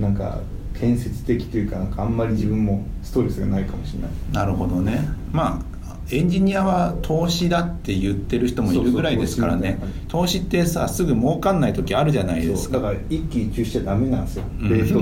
[0.00, 0.40] なんか
[0.80, 4.10] 建設的というかなんかあんまり自分もストレスがないかもしれない。
[4.32, 5.08] なるほどね。
[5.32, 5.78] まあ
[6.10, 9.78] エンジニアは投資だって言ってる人もいるぐらいですからね。
[10.08, 12.76] 投資ってさすぐ儲かんない時あるじゃないですか。
[12.78, 14.44] だから一喜一憂しちゃダメなんですよ。
[14.58, 14.68] うん。
[14.70, 15.00] レート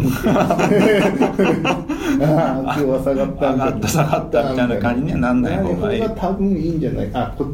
[2.24, 3.24] ああ今日は下が。
[3.24, 5.42] っ た上がった下がったみたいな感じにはなん。
[5.42, 5.98] ない方がい。
[5.98, 7.10] い方が多分いいんじゃない。
[7.12, 7.46] あこ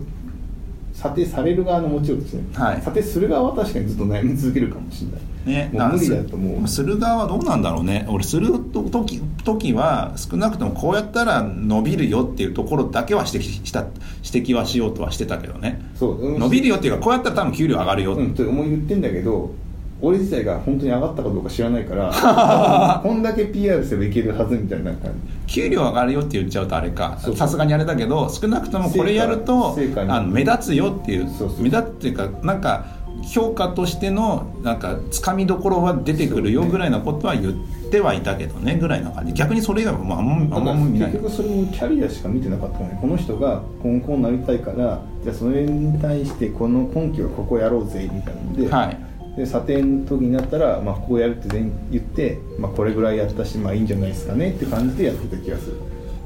[0.95, 2.81] 査定される側のもちろんですね、はい。
[2.81, 6.69] 査定する側は確かにずっと悩み続けるかもしれないね、無理だと思う。
[6.69, 8.07] する側はどうなんだろうね。
[8.09, 13.87] 俺する時時は少なくともこうやったら伸びるよっていうところだけは指摘した
[14.25, 15.83] 指摘はしようとはしてたけどね。
[15.97, 16.39] そう。
[16.39, 18.35] 伸びるよっていうかこうやったら多分給料上がるよ、うん。
[18.35, 19.53] と思い言ってんだけど
[20.01, 25.13] 俺自体が本当に上がったかどうか知らないから こんだけ PR すればいけるはずみたいな感
[25.47, 27.17] 給料上がるよって言っちゃうとあれか。
[27.37, 29.77] さすがにあれだけど少なくともこれやると
[30.09, 31.29] あの目立つよっていう。
[31.61, 37.55] 目立つっていうかなんか評価としてのなんかつかみどころは出てくるよぐらいのことは言っ
[37.91, 39.33] てはいたけどねぐらいな感じ。
[39.33, 41.13] 逆にそれ以外はもうあんまあんま見ない。
[41.13, 48.99] 結局それもキャリアしか見てなかったのねこの人が今後こうなりたいからじゃあそれに対してこの根拠はここやろうぜみたいなので,、はい。
[49.37, 55.77] で査定の時になったら、まあ、こうやるって全言って、まあ、これぐらいやったしまあいいんじゃないですかねって感じでやってた気がする。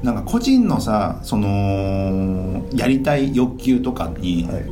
[0.02, 4.62] なんか個人のさそのやりたい欲求とかにはい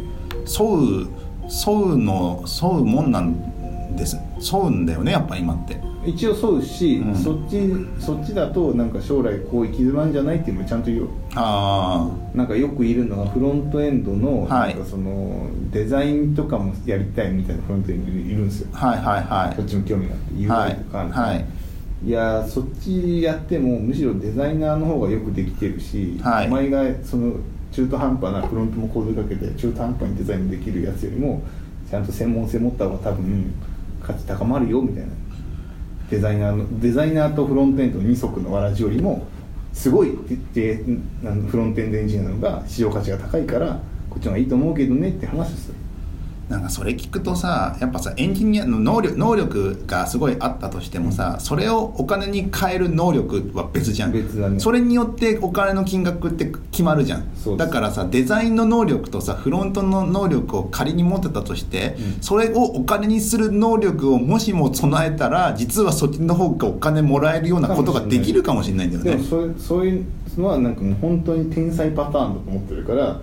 [1.44, 4.18] 沿う沿うの沿うもんなんです。
[4.40, 5.78] 沿うんだよねやっぱ今って。
[6.06, 7.14] 一応そうし、うん。
[7.14, 7.60] そっち
[7.98, 11.00] そっちだとなんか将来こう行き詰まんじゃないっていうのもちゃんと言う。
[11.00, 18.68] よあなんかよくいるのがフロントエンドのはないんかそのデザインとかもやりたいみたいなフロントエンドいるんですよ。
[18.74, 19.56] あはいはいはい。
[19.56, 21.44] こっちも興味があってはいとか、はい。
[22.06, 22.10] い。
[22.10, 26.48] やーそっちやってもむしろデザイナーの方がよくできてるし、はい。
[26.48, 27.36] お前がその
[27.74, 31.42] 中途半端なフロントも構造かけて中途半端にデザインできるやつよりも
[31.90, 33.52] ちゃんと専門性持った方が多分
[34.00, 35.08] 価値高まるよみたいな。
[36.10, 39.26] デザイナーのデザイナーとフロントエンドの二足のわらじよりも
[39.72, 40.12] すごい
[40.52, 40.84] で
[41.24, 45.74] あのフロントエンドエンジニアの方が市場価値が高いからこっちの方がいいと思うけどねって話をする。
[46.48, 54.12] なんかそれ聞くとさやっぱさエンジニアの能力能力がすごいあったとしてもさそれをお金に変える能力は別じゃん。
[54.12, 54.60] 別だね。
[54.60, 57.56] それによってお金の金額って決まるじゃん。
[57.56, 62.22] だからさデザインの能力とさフロントの能力を仮に持ってたとして、うん。
[62.22, 69.10] それをお金にする能力をもしも備えたら実はそっちの方がお金もらえるようなことができるかもしれないんだよね。
[69.12, 73.20] でもそうそういうのはなんかもう本当に天才パターンだと思ってるから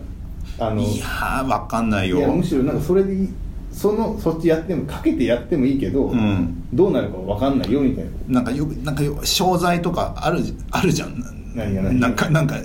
[0.62, 2.20] あのいやーわかんないよ。
[2.20, 3.28] いやむしろなんかそれで
[3.72, 6.64] そのそっちやってもかけてやってもいいけど、うん。
[6.72, 8.12] どうなるか分かんないよみたいな。
[8.28, 10.39] なんかよなんかよ商材とかある
[10.70, 11.16] あるじゃん。
[11.55, 12.07] 何が何が？
[12.07, 12.55] なんかなんか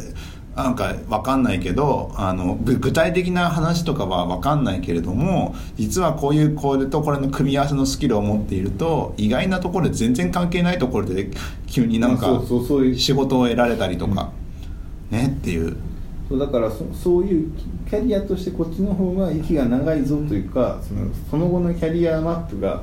[0.55, 11.31] なんかわかんないけどあのぐ具体的な話とかはわかんないけれども実はこういうこれとこれの組み合わせのスキルを持っていると意外なところで全然関係ないところで
[11.67, 12.41] 急になんか
[12.97, 14.33] 仕事を得られたりとか、
[15.11, 15.77] ねっていう
[16.29, 17.51] そうだからそそういう
[17.89, 22.83] キャリアとしてこっちの方が息が長いぞというかそのその後のキャリアマップが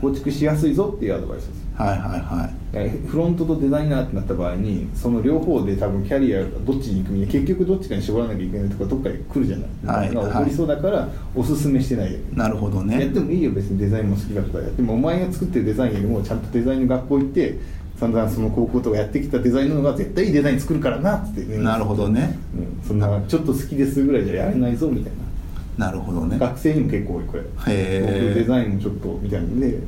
[0.00, 1.66] 構築しやすいぞっていうアドバイスです。
[1.76, 2.54] はいはいはい。
[2.72, 12.18] えフロントとデザイナーってなった場合にその両方で多分キャリアがどっちに行くみ結局どっちかに絞らなきゃいけないとかどっかで来るじゃない、はいが起こりそうだからおすすめしてないよ。
[12.32, 14.64] なるほどやねってもいいよ別にデザインも好きだったら。
[14.64, 17.58] やってもお前が作ってるデザインよりもちゃんとデザインの学校行って
[17.98, 22.38] 散々その高校とかやってきたデザインの方が絶対いいデザイン作るからなって、ね、なるほどね。
[22.54, 25.12] うん、そんなちょっと好きですぐらいじゃやれないぞみたい
[25.78, 25.86] な。
[25.86, 26.38] なるほどね。
[26.38, 27.42] 学生にも結構多いこれ。
[27.72, 28.28] へー。
[28.28, 29.78] 僕デザインもちょっとみたいなんで。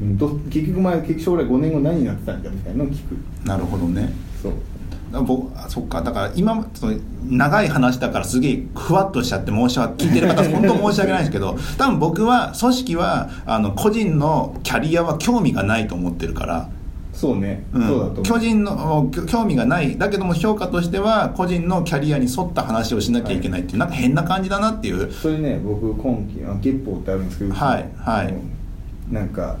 [0.00, 0.18] うん。
[0.18, 3.46] ど結局前結局将来5年後何になってたんだみたいなのを聞く。
[3.46, 4.12] なるほどね。
[4.42, 4.52] そう。
[5.12, 6.00] あ僕あそっか。
[6.00, 16.70] だから今その長い話だからすげえふわっとしちゃって申し訳聞いてる方本当申し訳ないですけど多分僕は組織はあの個人のキャリアは興味がないと思ってるから、
[17.22, 17.86] そうね、うん。
[17.86, 19.96] そうだと巨人の興味がない。
[19.96, 25.12] だけども評価としては個人のキャリアに沿った話をしなきゃいけないっていう、なんか変な感じだなっていう。
[25.12, 28.34] それね僕今期あ月報ってあるんですけどはいはい。
[29.08, 29.56] なんか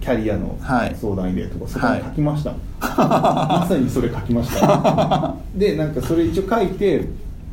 [0.00, 0.96] キャリアのはい。
[1.00, 2.52] 相談入れとかそこに書きました、
[2.82, 7.06] まさにそれ書きました でなんかそれ一応書いて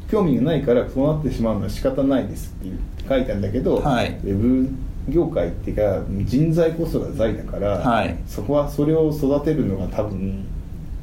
[0.10, 4.20] 興味がないからそうなってしまうのは仕方ないですって書いたんだけど、はい。
[4.24, 4.70] ウェブ
[5.10, 8.18] 業界っていうか人材こそが財だから、はい。
[8.28, 10.46] そこはそれを育てるのが多分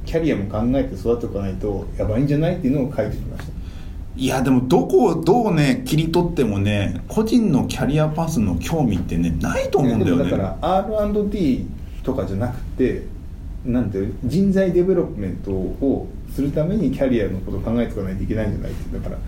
[0.04, 3.52] キャリアも考えて育てておかないとやばいんじゃないっていうのを書いてきました。
[4.16, 10.24] いやでもどこをどうね切り取ってもね個人のキャリアパスの興味ってねないと思うんだよね。
[10.24, 11.66] だから R&D
[12.02, 13.04] とかじゃなくて
[13.64, 18.98] なんて人材 development をするためにキャリアのことを考えておかないといけないんじゃないって。
[18.98, 19.18] だから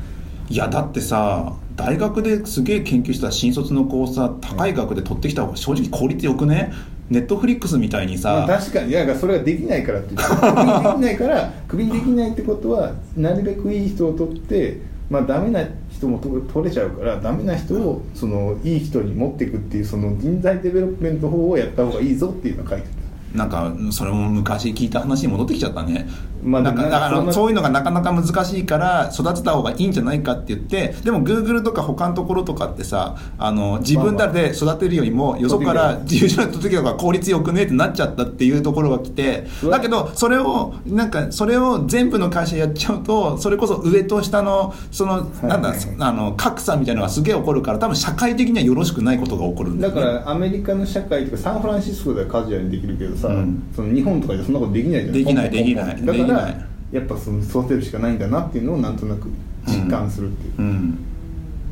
[0.51, 6.73] いやだってさ大学ですげえ研究した新卒の子をさ高い額で取ってきた方が正直効率よくね？
[7.09, 8.91] ネットフリックスみたいにまあさ確かに。
[8.91, 22.89] いやそれができないからってクビにできないからクビにできないってことはなるべくいい人を取ってまあダメな人も取取れちゃうからダメな人をそのいい人に持っていくっていうその人材デベロップメント法をやった方がいいぞっていうのを書いて
[23.35, 26.09] なんかそれも昔聞いた話に戻ってきちゃったね、
[26.43, 49.95] まあなんかでもだからそういうのがなかなか難しいから育てた方がいいんじゃないかって言ってでも Google とか他のところとかってさあの自分らで育てるよりもよそから自由な時とか効率よくねってなっちゃったっていうところが来てだけどそれをなんかそれを全部の会社やっちゃうとそれこそ上と下のそのなんだあの格差みたいなのがすげえ起こるから多分社会的にはよろしくないことが起こるんだね。
[49.95, 53.63] からアメリカの社会とかサンフランシスコではカジュアルにできるけどさ、うん。
[53.75, 55.13] その日本とかでそんなことできないじゃん。
[55.13, 56.07] できないできない。
[56.07, 56.55] だから
[56.93, 59.29] やっぱその育てるしかないんだなっていうのをなんとなく
[59.67, 60.99] 実感するっていう、うん。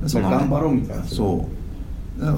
[0.02, 1.04] だから頑張ろうみたいな。
[1.04, 1.58] そう。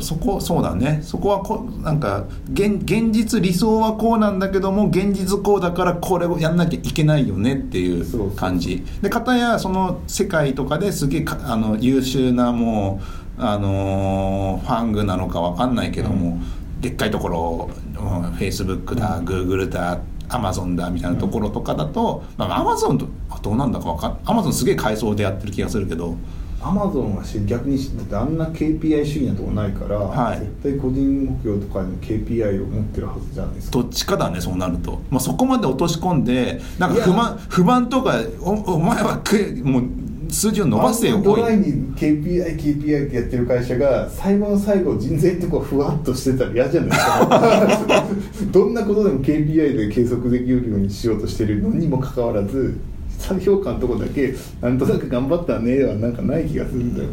[0.03, 1.01] そこそうだね。
[1.03, 8.31] そこはこなんか現現実理想はこうなんだけども現実こうだからこれをやんなきゃいけないよねっていそうそうう。
[8.37, 8.85] 感じ。
[9.01, 13.01] で片やその世界とかですげえかあの優秀なも
[13.39, 16.39] うあのーファングなのかわかんないけども、
[16.83, 19.99] でっかいところ、うん、Facebook だ、Google だ
[20.31, 26.17] アマゾンだみたいなところとかだと、まあ、アマゾンとあどうなんだかわかんアマゾンすげえ階層でやってる気がするけど。
[26.63, 30.41] アマゾンはし逆にしだってあんな KPI 主義なとこないから、はい。
[30.41, 33.79] 絶対個人目標とかに KPI を持ってるはずじゃないですか。
[33.79, 39.85] どっちかだねそうなると、まあ、そこまで落とし込んでなんか不満不満とかおお前はくもう
[40.33, 47.03] 数字を伸ばせよドライに KPI、KPI ってやってる会社が最後の最後人材ってこうふわっとしてたら嫌じゃないです
[47.87, 48.05] か。
[48.53, 52.79] どんなことでも KPI で計測できるようにしようとしてるのにもかかわらず
[53.45, 57.09] 評価のとこだけなんとなく頑張ったねはなんかない気がするんだよ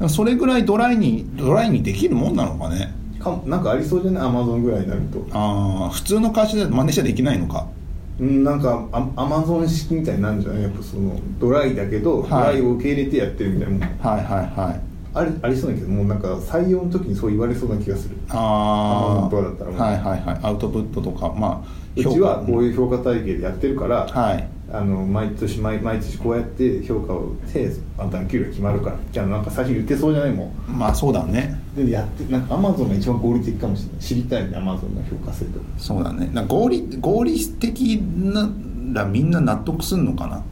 [0.00, 0.08] な。
[0.08, 2.92] それぐらいドライにドライにできるもんなのかね。
[3.20, 4.24] かもなんかありそうじゃない？
[4.24, 5.24] アマゾンぐらいになると。
[5.32, 7.66] ああ普通の会社で真似しちゃできないのか。
[7.78, 7.83] うん
[8.18, 10.62] なんかアアマゾン式みたいになるんじゃない？
[10.62, 12.30] やっぱそのドライだけど、はい。
[12.30, 13.98] ドライを受け入れてやってるみたいなもん。
[13.98, 14.80] はいはいはい。
[15.16, 18.16] ありありそうだけどもうなんか採用の時にそう言われそうな気がする。
[18.28, 19.80] あ Amazon とかだったらもう。
[19.80, 20.38] はいはいはい。
[20.42, 21.34] アウトプットとか。
[21.36, 28.96] まあうちはこうういう評価体系でやってるから、はいあの毎年毎毎年こうやって評価をしてあんたの給料決まるから。
[29.12, 30.32] じゃあなんか最初に言ってそうじゃない？
[30.32, 31.60] もんまあそうだね。
[31.76, 34.00] でやってなんかアマゾンが一番合理的かもしれない。
[34.00, 35.60] 知りたいねアマゾンの評価制度。
[35.78, 36.28] そうだね。
[36.32, 38.50] な合理合理的な
[38.92, 40.42] らみんな納得すんのかな？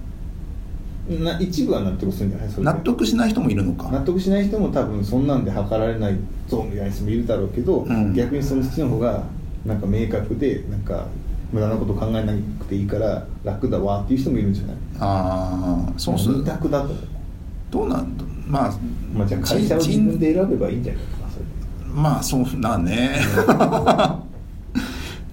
[1.19, 2.49] な一部は納得するんじゃない？
[2.49, 2.71] それで。
[2.71, 3.89] 納得しない人もいるのか。
[3.91, 6.17] 納得しない人も多分そんなんで測られない
[6.47, 8.15] ぞみたいな人もいるだろうけど、うん。
[8.15, 9.25] 逆にその人の方が
[9.67, 11.07] なんか明確でなんか
[11.53, 14.77] 無駄なこと考えなくていいから楽だわっていう人もいるんじゃない？
[15.01, 16.29] ああそうす。
[16.29, 16.95] る二択だと
[17.71, 18.17] どうなん？
[18.17, 18.73] だまあ
[19.15, 21.45] まあじゃあ会社を自分で選べばいいんじゃないかなそれ。
[21.95, 23.17] まあそうだね。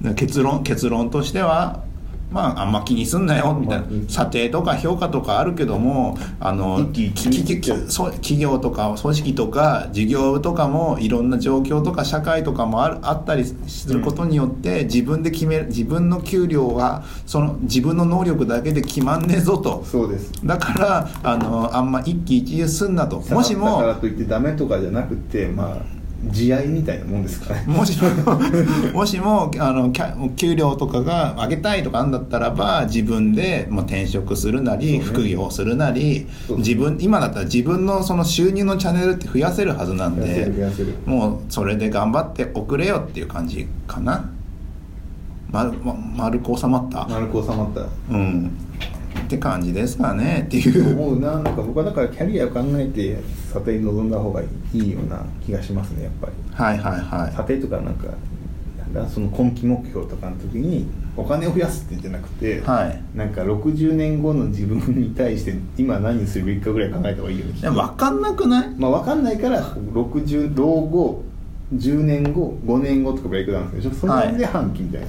[0.16, 1.84] 結論結論としては
[2.32, 3.88] まああんま気にすんなよみたいな。
[4.08, 19.84] 査定とか評価とかあるけどもあの企業とか組織とか事業とかもいろんな状況とか社会とかもあるあったりすることによって自分で決める自分の給料はその自分の能力だけで決まんねえぞと。
[19.86, 20.32] そうです。
[20.46, 23.20] だからあのあんま一喜一憂すんなと。
[23.20, 27.66] もしだからもといってダメとかじゃなくてまあ慈愛みたいなもんですからね。
[27.72, 28.10] もしも
[28.94, 35.00] もしもあのキャ給料とかが上げたいとかあんだったらば自分でもう転職するなり、ね。
[35.00, 36.28] 副業するなり
[36.58, 40.52] 自分今だったら自分のその収入のチャンネルって増やせるはずなんで
[41.06, 44.30] もうそれで頑張っておくれよっていう感じかな。
[45.52, 47.82] 丸ま丸く収まった、丸く収まった。
[48.12, 48.52] うん。
[49.20, 50.92] って感じですかねっていう。
[50.92, 51.40] 思うな。
[51.40, 53.18] なんか僕はだからキャリアを考えて
[53.52, 56.34] 査定に臨んだ方がいいような気がしますねやっぱり。
[56.54, 57.34] はいはいはい。
[57.36, 58.08] 査定とかなんか
[59.10, 63.02] その今期目標とかの時にお金を増やすってんじゃなくて、はい。
[63.16, 68.70] なんか60年後の自分に対して今何するべきかぐらい考えた方がいいよね分かんなくない？
[68.78, 71.24] まあ分かんないから60老後
[71.76, 73.96] 10年後5年後とかブレイクダウンするでしょ。
[73.96, 75.08] それで半期みたいな、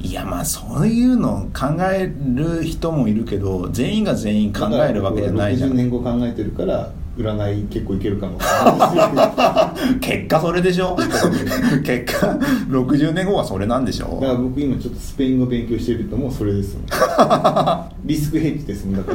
[0.00, 0.12] い。
[0.12, 10.96] やまあそういうのを考える人もいるけど全員が全員考えるわけじゃないじゃ60ん年後考えてるから占い結構いけるかもだ結果それでしょ？
[11.84, 12.38] 結果
[12.68, 16.84] 60年後はそれなんでしょから僕今ちょっとスペイン語勉強してるともうそれですもん。
[18.04, 19.12] リスクヘッジですもんだか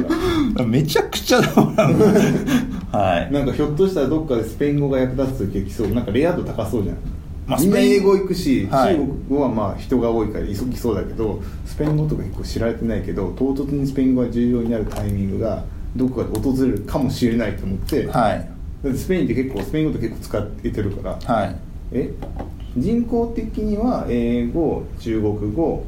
[0.56, 0.64] ら。
[0.64, 1.74] めちゃくちゃだもん。
[1.74, 3.32] はい。
[3.32, 5.88] なんかひょっとしたらどっかでスペイン語が役立つ時来そう。
[5.88, 6.96] なんかレア度高そうじゃん、
[7.46, 8.94] まあみんなスペイン英語行くし、はい。
[8.94, 15.64] 中国語はまあ人が多いから急ぎそうだけどスペイン語とか結構知られてないけど唐突にスペイン語が重要になるタイミングが
[15.94, 18.48] どこかで訪れるかもしれないと思って、はい。
[18.82, 21.56] だってスペインって結構スペイン語って結構使ってるから、はい。
[21.92, 22.10] え？
[22.76, 25.84] 人口的には英語中国語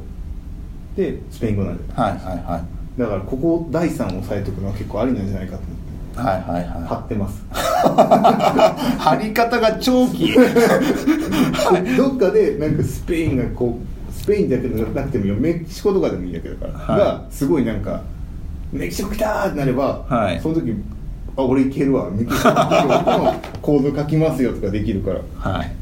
[0.95, 2.99] でスペイン語なんじゃないはいはいはい。
[2.99, 5.89] だからここ第3を押さえておくのは結構ありなんじゃないかと思って。
[6.19, 7.45] はいはい貼はってます。
[7.47, 7.53] い
[8.99, 10.33] 貼り方が長期。
[11.95, 15.35] どっかでなんかスペインがこうスペインだけじゃなくてもいいよ。
[15.37, 16.99] メキシコとかでもいいだけだから、はい。
[16.99, 18.01] がすごいなんか
[18.71, 20.39] メキシコ来たーってなれば、はい。
[20.39, 20.73] その時
[21.35, 22.55] あ俺行けるわメキシコの
[23.61, 25.15] コード書きますよとかできるから。
[25.17, 25.75] だかはい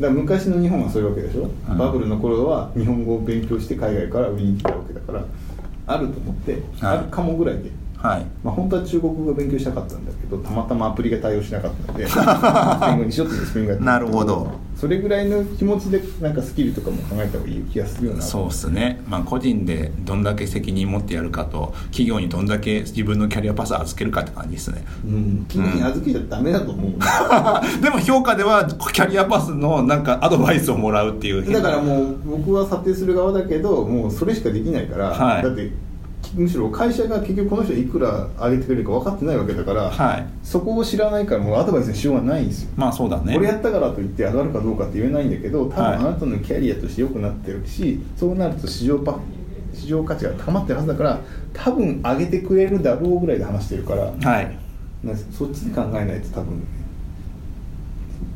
[0.00, 1.78] ら昔の日本はそういうわけでしょ、うん。
[1.78, 5.24] バブルの頃は日本語を勉強して海外から売りに来たわけだから
[5.86, 6.98] あると思って、はい。
[6.98, 7.70] あるかもぐらいで
[8.04, 8.26] はい。
[8.42, 14.64] まあ、本当は中国語が勉強したかったんだけどたまたまアプリが対応しなかったので スペイン語にしようってスペイン語やってなるほど。
[14.76, 18.22] それぐらいの気持ちでなんかスキルとかも考えた方がいい気がするような。
[18.22, 24.84] そうですね、まあ、個人でどんだけ責任持ってやるかと企業にどんだけ自分のキャリアパスを預けるかって感じですね。
[25.06, 25.46] うん。
[25.48, 26.92] 君に預けちゃダメだと思う、
[27.82, 31.50] でも評価ではキャリアパスのなんかアドバイスをもらうっていう。
[31.50, 35.42] だからもう僕は査定する側だけどもうそれしかできないから、はい。
[35.42, 35.70] だって
[36.34, 40.26] むしろ会社が結局この人いくら上げてくれるか分かってないわけだから、はい。
[40.42, 42.42] そこを知らないからもうアドバイスにしようがない。
[42.42, 43.34] んですよまあそうだね。
[43.34, 49.18] これやったからといって上がるかどうかって言えないんだけど多分はいあなたのキャリアとして良くなってるし、そうなると市場パ
[49.72, 51.20] 市場価値が高まってるはずだから
[51.52, 54.56] 多分上げてくれるだろうぐらいで話してるから、はい。
[55.02, 56.66] なそっちで考えないと多分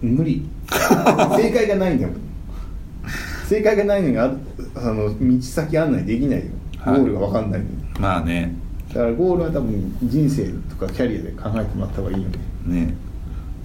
[0.02, 0.48] 無理。
[0.68, 2.10] 正解がないんだよ。
[3.48, 4.30] 正解がないのにあ
[4.76, 6.44] あの道先案内できないよ。
[6.84, 7.00] ゴはい。
[7.00, 8.54] ールが分かんないのに、まあね。
[8.88, 12.38] だからゴールは多分人生とかキャリアで考えてもらった方がいいよね。
[12.66, 12.94] ね。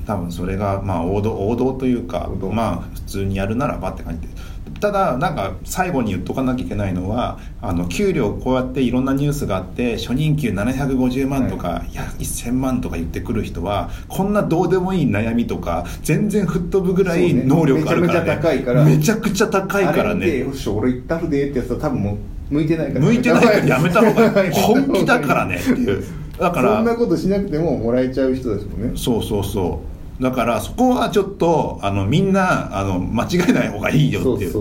[0.06, 4.34] 多分それがまあ王道王道というかまあ普通にやるならばって感じで。
[4.80, 20.40] ただなんか最後に言っとかなきゃいけないのはあの給料こうやっていろんなニュースがあって初任給750万とか、い、や1000万とか言ってくる人はこんなどうでもいい悩みとか全然吹っ飛ぶぐらい能力あるから、ね、めちゃめちゃ高いからめちゃくちゃ高いからね。
[20.40, 22.18] よし俺行ったるでってやつは多分もう
[22.50, 23.06] 向いてないから。
[23.06, 24.52] 向いてないからやめた方がいい。
[24.54, 26.04] 本気だからねっていう。
[26.40, 28.92] だからそんなことしなくてももらえちゃう人ですもんね。
[28.96, 29.82] そうそうそ
[30.20, 30.24] う。
[30.24, 34.54] だからそこはちょっとあのみんなあの間違えない方がいいよっていう。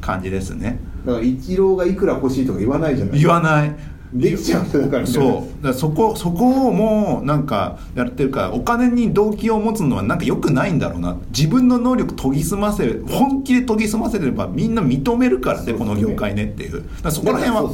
[0.00, 0.78] 感じですね。
[1.04, 3.18] だからイチローがいくら欲しいとか言わないじゃない。
[3.18, 3.74] 言わない
[4.12, 5.02] できちゃう人だから。
[5.02, 5.24] ねそう。
[5.24, 11.16] だからそこそこをもうなんかやってるからお金に動機を持つのはなんか良くないんだろうな。
[11.28, 16.84] 自分の能力研ぎ澄ませる本気で研ぎ澄ませればみんな認めるからねこの業界ねっていう。
[17.10, 17.70] そこら辺は。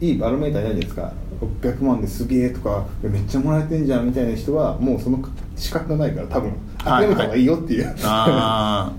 [0.00, 1.12] いいバロメーターないじゃないですか。
[1.62, 5.18] 600万ですげえとかめっちゃもらえてんじゃんみたいな人はもうその
[5.56, 6.50] 資格がないから多分。
[6.50, 8.92] はい諦めた方がいいよっていう、ああ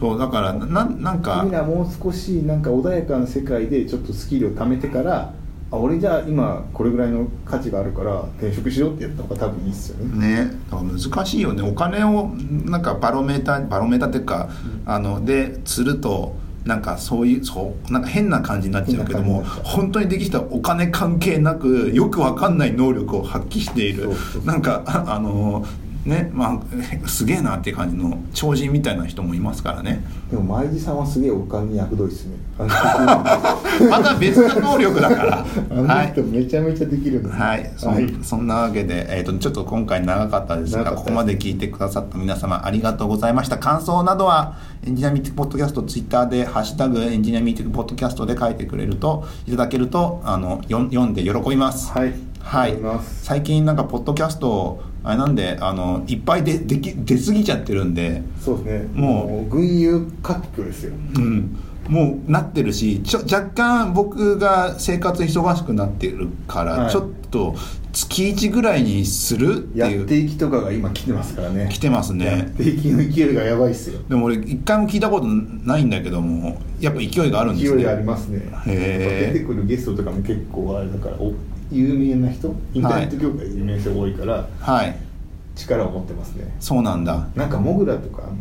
[0.00, 1.40] そうだからななんか。
[1.42, 5.32] 君らもう少しなんか穏やかな世界でちょっとスキルを貯めてから
[5.70, 10.44] あ俺じゃあ今これぐらいの価値があるから転職しようってやった方が多分いいっすよね。
[10.44, 11.62] ね、だから難しいよね。
[11.62, 12.28] お金を
[12.64, 14.48] なんかバロメーターバロメーターっていうか、
[14.86, 24.10] あので釣るとなんかそういうそうなんか変な感じになっちゃうけども本当にできたお金関係なくよくわかんない能力を発揮している。
[24.44, 25.66] なんかああの
[26.04, 26.60] ねまあ
[27.08, 30.04] すげえなっていう感じの超人みたいな人もいますからね。
[30.30, 32.66] でも前地さんはすげえお金に役どいっすねま
[34.02, 35.46] た別の能力だから。
[35.70, 36.12] あのはい。
[36.12, 37.30] 人めちゃめちゃできるんで。
[37.30, 38.14] すねはい、そんはい。
[38.22, 43.58] そんなわけで、えー、とちょっと今回長かったですがここまで聞いてくださった皆様ありがとうございました。
[43.58, 44.54] 感想などは
[44.84, 51.92] エンジニアミーティングポッドキャストツイッターで「ハッシュタグエンジニアミーティングポッドキャスト」で書いてくれるといただけるとあの読んで喜びます。
[51.92, 52.14] はい。
[52.40, 52.76] はい。
[53.22, 58.88] 最近なんかポッドキャストあれなんであのいっぱいででき出過ぎちゃってるんでそうですね。
[58.92, 60.92] もう群雄割拠ですよ。
[61.16, 61.56] うん、
[61.88, 66.92] もうなってるしちょ若干僕が生活忙しくなってるから、はい。
[66.92, 67.56] ちょっと
[67.90, 70.04] 月1ぐらいにするってやいう。
[70.04, 71.70] っていきとかが今来てますからね。
[71.72, 74.00] 来てますやねっていきの勢いがやばいっすよ。
[74.10, 77.78] でも俺一回も聞いたことないんだけどもやっぱ勢いがあるんですね。
[77.78, 78.40] 勢いありますね。
[78.66, 79.00] へー。
[79.00, 81.32] やっぱ出てくるゲストとかも結構あれだからお
[81.70, 82.54] 有名な人？
[82.74, 83.56] インターネット業界で。
[83.56, 84.96] 有名な人が多いから、はい。
[85.54, 86.54] 力を持ってますね。
[86.60, 87.28] そうなんだ。
[87.34, 88.36] なんかモグラとかあの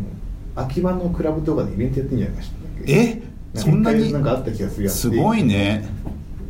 [0.64, 2.94] 秋葉のクラブとかでイベントやってんじゃないかしら。
[2.94, 3.22] え？
[3.56, 4.14] そんなに？
[4.14, 5.88] なんかあった気がするやつすごいね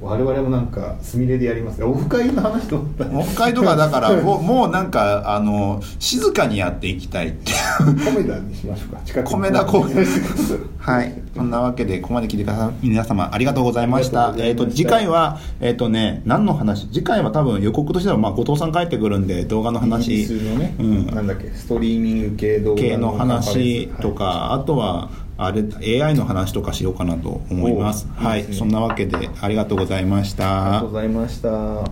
[0.01, 9.01] 我々もなんかすみれでやりますオフ会の話とオフ会とかだからもうもうなんかあの静かにやっていきたいってコメダにしましょうか。
[9.05, 9.31] 近くに。
[9.33, 10.05] 米田公園
[10.79, 11.21] はい。
[11.35, 12.87] そんなわけで、ここまで聞いてください。
[12.87, 14.33] 皆様、ありがとうございました。
[14.37, 16.87] えっ、と、次回は、えっ、とね、何の話？
[16.87, 20.27] 次回は多分予告としては、まあ、後藤さん帰ってくるんで、動画の話。
[20.57, 21.05] ね、うん。
[21.07, 21.49] なんだっけ？
[21.51, 24.61] ストリーミング系動画系の話とか、はい。
[24.61, 25.63] あとは、あれ、
[26.03, 28.07] AI の話とかしようかなと思います。
[28.15, 28.39] はい。
[28.39, 30.89] おいすねそんなわけで、ありがとうございましたありがとう。
[30.89, 31.91] ございました